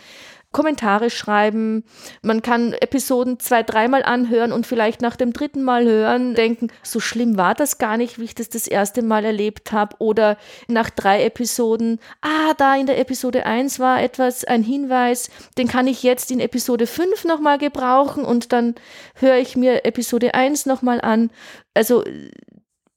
Kommentare 0.57 1.11
schreiben. 1.11 1.85
Man 2.23 2.41
kann 2.41 2.73
Episoden 2.73 3.39
zwei, 3.39 3.63
dreimal 3.63 4.03
anhören 4.03 4.53
und 4.53 4.67
vielleicht 4.67 5.03
nach 5.03 5.15
dem 5.15 5.35
dritten 5.35 5.63
Mal 5.63 5.85
hören, 5.85 6.35
denken, 6.35 6.69
so 6.83 6.99
schlimm 6.99 7.37
war 7.37 7.55
das 7.55 7.77
gar 7.77 7.99
nicht, 7.99 8.19
wie 8.19 8.25
ich 8.25 8.35
das 8.35 8.49
das 8.49 8.67
erste 8.67 9.03
Mal 9.03 9.27
erlebt 9.27 9.73
habe. 9.73 9.97
Oder 9.99 10.39
nach 10.67 10.89
drei 10.89 11.25
Episoden, 11.25 12.01
ah, 12.23 12.55
da 12.57 12.75
in 12.75 12.87
der 12.87 12.99
Episode 12.99 13.45
1 13.45 13.79
war 13.81 14.03
etwas, 14.03 14.45
ein 14.45 14.63
Hinweis, 14.63 15.29
den 15.59 15.69
kann 15.69 15.87
ich 15.87 16.03
jetzt 16.03 16.31
in 16.31 16.41
Episode 16.41 16.87
5 16.87 17.27
nochmal 17.27 17.59
gebrauchen 17.59 18.25
und 18.25 18.55
dann 18.55 18.77
höre 19.17 19.37
ich 19.37 19.57
mir 19.57 19.85
Episode 19.85 20.33
1 20.33 20.65
nochmal 20.65 21.03
an. 21.03 21.31
Also 21.75 22.03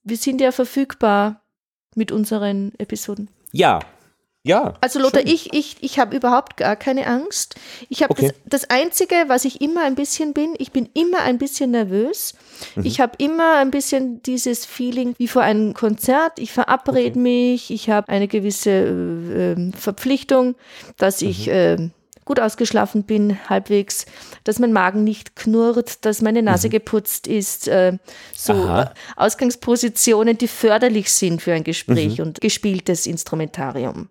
wir 0.09 0.17
sind 0.17 0.41
ja 0.41 0.51
verfügbar 0.51 1.41
mit 1.95 2.11
unseren 2.11 2.73
Episoden. 2.77 3.29
Ja. 3.51 3.79
Ja. 4.43 4.75
Also 4.79 4.99
Lothar, 4.99 5.21
schon. 5.21 5.29
ich, 5.29 5.53
ich, 5.53 5.75
ich 5.81 5.99
habe 5.99 6.15
überhaupt 6.15 6.55
gar 6.55 6.77
keine 6.77 7.07
Angst. 7.07 7.55
Ich 7.89 8.03
habe 8.03 8.11
okay. 8.11 8.31
das, 8.45 8.61
das 8.61 8.69
Einzige, 8.69 9.15
was 9.27 9.43
ich 9.43 9.59
immer 9.59 9.83
ein 9.83 9.95
bisschen 9.95 10.33
bin, 10.33 10.55
ich 10.57 10.71
bin 10.71 10.87
immer 10.93 11.19
ein 11.19 11.37
bisschen 11.37 11.71
nervös. 11.71 12.35
Mhm. 12.75 12.85
Ich 12.85 13.01
habe 13.01 13.13
immer 13.17 13.57
ein 13.57 13.69
bisschen 13.69 14.23
dieses 14.23 14.65
Feeling 14.65 15.13
wie 15.17 15.27
vor 15.27 15.41
einem 15.41 15.73
Konzert. 15.73 16.39
Ich 16.39 16.53
verabrede 16.53 17.11
okay. 17.11 17.19
mich, 17.19 17.69
ich 17.69 17.89
habe 17.89 18.07
eine 18.09 18.29
gewisse 18.29 18.69
äh, 18.69 19.51
ähm, 19.51 19.73
Verpflichtung, 19.73 20.55
dass 20.97 21.21
ich 21.21 21.47
mhm. 21.47 21.53
äh, 21.53 21.89
gut 22.29 22.39
ausgeschlafen 22.39 23.03
bin, 23.05 23.39
halbwegs, 23.49 24.05
dass 24.43 24.59
mein 24.59 24.71
Magen 24.71 25.03
nicht 25.03 25.35
knurrt, 25.35 26.05
dass 26.05 26.21
meine 26.21 26.43
Nase 26.43 26.67
mhm. 26.67 26.71
geputzt 26.71 27.25
ist. 27.25 27.67
Äh, 27.67 27.97
so 28.35 28.53
Aha. 28.53 28.93
Ausgangspositionen, 29.15 30.37
die 30.37 30.47
förderlich 30.47 31.11
sind 31.11 31.41
für 31.41 31.53
ein 31.53 31.63
Gespräch 31.63 32.19
mhm. 32.19 32.25
und 32.25 32.41
gespieltes 32.41 33.07
Instrumentarium. 33.07 34.09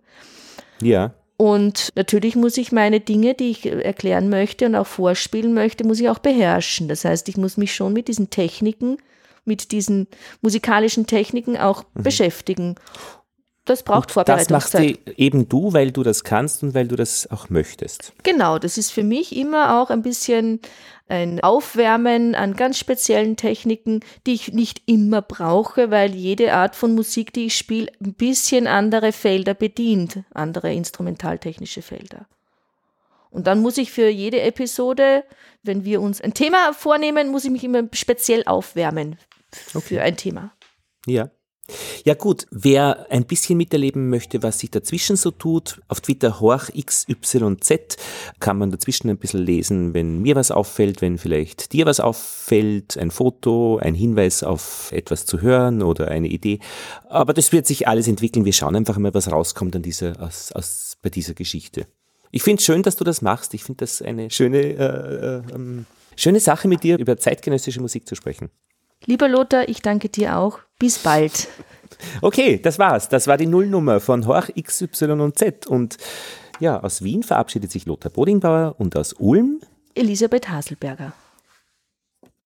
Ja. 0.82 1.14
Und 1.36 1.92
natürlich 1.94 2.34
muss 2.34 2.56
ich 2.56 2.72
meine 2.72 2.98
Dinge, 2.98 3.34
die 3.34 3.50
ich 3.50 3.64
erklären 3.64 4.28
möchte 4.28 4.66
und 4.66 4.74
auch 4.74 4.88
vorspielen 4.88 5.54
möchte, 5.54 5.86
muss 5.86 6.00
ich 6.00 6.08
auch 6.08 6.18
beherrschen. 6.18 6.88
Das 6.88 7.04
heißt, 7.04 7.28
ich 7.28 7.36
muss 7.36 7.56
mich 7.56 7.72
schon 7.72 7.92
mit 7.92 8.08
diesen 8.08 8.30
Techniken, 8.30 8.96
mit 9.44 9.70
diesen 9.70 10.08
musikalischen 10.40 11.06
Techniken 11.06 11.56
auch 11.56 11.84
mhm. 11.94 12.02
beschäftigen. 12.02 12.74
Das 13.68 13.82
braucht 13.82 14.12
Vorbereitungszeit. 14.12 14.50
Das 14.50 14.94
machst 14.94 15.06
du 15.06 15.12
eben 15.16 15.46
du, 15.46 15.74
weil 15.74 15.90
du 15.90 16.02
das 16.02 16.24
kannst 16.24 16.62
und 16.62 16.72
weil 16.72 16.88
du 16.88 16.96
das 16.96 17.30
auch 17.30 17.50
möchtest. 17.50 18.14
Genau, 18.22 18.58
das 18.58 18.78
ist 18.78 18.92
für 18.92 19.04
mich 19.04 19.36
immer 19.36 19.78
auch 19.78 19.90
ein 19.90 20.00
bisschen 20.00 20.60
ein 21.06 21.40
Aufwärmen 21.40 22.34
an 22.34 22.54
ganz 22.54 22.78
speziellen 22.78 23.36
Techniken, 23.36 24.00
die 24.26 24.32
ich 24.32 24.54
nicht 24.54 24.82
immer 24.86 25.20
brauche, 25.20 25.90
weil 25.90 26.14
jede 26.14 26.54
Art 26.54 26.76
von 26.76 26.94
Musik, 26.94 27.34
die 27.34 27.46
ich 27.46 27.58
spiele, 27.58 27.92
ein 28.02 28.14
bisschen 28.14 28.66
andere 28.66 29.12
Felder 29.12 29.52
bedient, 29.52 30.20
andere 30.32 30.72
instrumentaltechnische 30.72 31.82
Felder. 31.82 32.26
Und 33.28 33.46
dann 33.46 33.60
muss 33.60 33.76
ich 33.76 33.90
für 33.90 34.08
jede 34.08 34.40
Episode, 34.40 35.24
wenn 35.62 35.84
wir 35.84 36.00
uns 36.00 36.22
ein 36.22 36.32
Thema 36.32 36.72
vornehmen, 36.72 37.28
muss 37.28 37.44
ich 37.44 37.50
mich 37.50 37.64
immer 37.64 37.82
speziell 37.92 38.44
aufwärmen 38.46 39.18
okay. 39.74 39.80
für 39.80 40.02
ein 40.02 40.16
Thema. 40.16 40.52
Ja. 41.06 41.30
Ja 42.04 42.14
gut, 42.14 42.46
wer 42.50 43.06
ein 43.10 43.26
bisschen 43.26 43.58
miterleben 43.58 44.08
möchte, 44.08 44.42
was 44.42 44.58
sich 44.58 44.70
dazwischen 44.70 45.16
so 45.16 45.30
tut, 45.30 45.80
auf 45.88 46.00
Twitter 46.00 46.40
horchxyz 46.40 47.96
kann 48.40 48.58
man 48.58 48.70
dazwischen 48.70 49.10
ein 49.10 49.18
bisschen 49.18 49.44
lesen, 49.44 49.94
wenn 49.94 50.20
mir 50.20 50.34
was 50.36 50.50
auffällt, 50.50 51.02
wenn 51.02 51.18
vielleicht 51.18 51.72
dir 51.72 51.86
was 51.86 52.00
auffällt, 52.00 52.96
ein 52.96 53.10
Foto, 53.10 53.78
ein 53.78 53.94
Hinweis 53.94 54.42
auf 54.42 54.90
etwas 54.92 55.26
zu 55.26 55.42
hören 55.42 55.82
oder 55.82 56.08
eine 56.08 56.28
Idee. 56.28 56.60
Aber 57.08 57.34
das 57.34 57.52
wird 57.52 57.66
sich 57.66 57.86
alles 57.86 58.08
entwickeln. 58.08 58.44
Wir 58.44 58.52
schauen 58.52 58.76
einfach 58.76 58.96
mal, 58.96 59.12
was 59.12 59.30
rauskommt 59.30 59.76
an 59.76 59.82
dieser, 59.82 60.20
aus, 60.22 60.52
aus, 60.52 60.96
bei 61.02 61.10
dieser 61.10 61.34
Geschichte. 61.34 61.86
Ich 62.30 62.42
finde 62.42 62.60
es 62.60 62.64
schön, 62.64 62.82
dass 62.82 62.96
du 62.96 63.04
das 63.04 63.22
machst. 63.22 63.54
Ich 63.54 63.64
finde 63.64 63.80
das 63.80 64.02
eine 64.02 64.30
schöne, 64.30 64.58
äh, 64.58 65.36
äh, 65.36 65.42
ähm, 65.54 65.86
schöne 66.16 66.40
Sache, 66.40 66.68
mit 66.68 66.82
dir 66.82 66.98
über 66.98 67.16
zeitgenössische 67.16 67.80
Musik 67.80 68.06
zu 68.06 68.14
sprechen. 68.14 68.50
Lieber 69.06 69.28
Lothar, 69.28 69.68
ich 69.68 69.82
danke 69.82 70.08
dir 70.08 70.36
auch. 70.36 70.58
Bis 70.78 70.98
bald. 70.98 71.48
Okay, 72.20 72.60
das 72.62 72.78
war's. 72.78 73.08
Das 73.08 73.26
war 73.26 73.36
die 73.36 73.46
Nullnummer 73.46 74.00
von 74.00 74.26
Horch 74.26 74.52
X, 74.54 74.82
Y 74.82 75.20
und 75.20 75.38
Z. 75.38 75.66
Und 75.66 75.96
ja, 76.60 76.80
aus 76.80 77.02
Wien 77.02 77.22
verabschiedet 77.22 77.72
sich 77.72 77.86
Lothar 77.86 78.12
Bodingbauer 78.12 78.76
und 78.78 78.96
aus 78.96 79.14
Ulm 79.14 79.60
Elisabeth 79.94 80.48
Haselberger. 80.48 81.12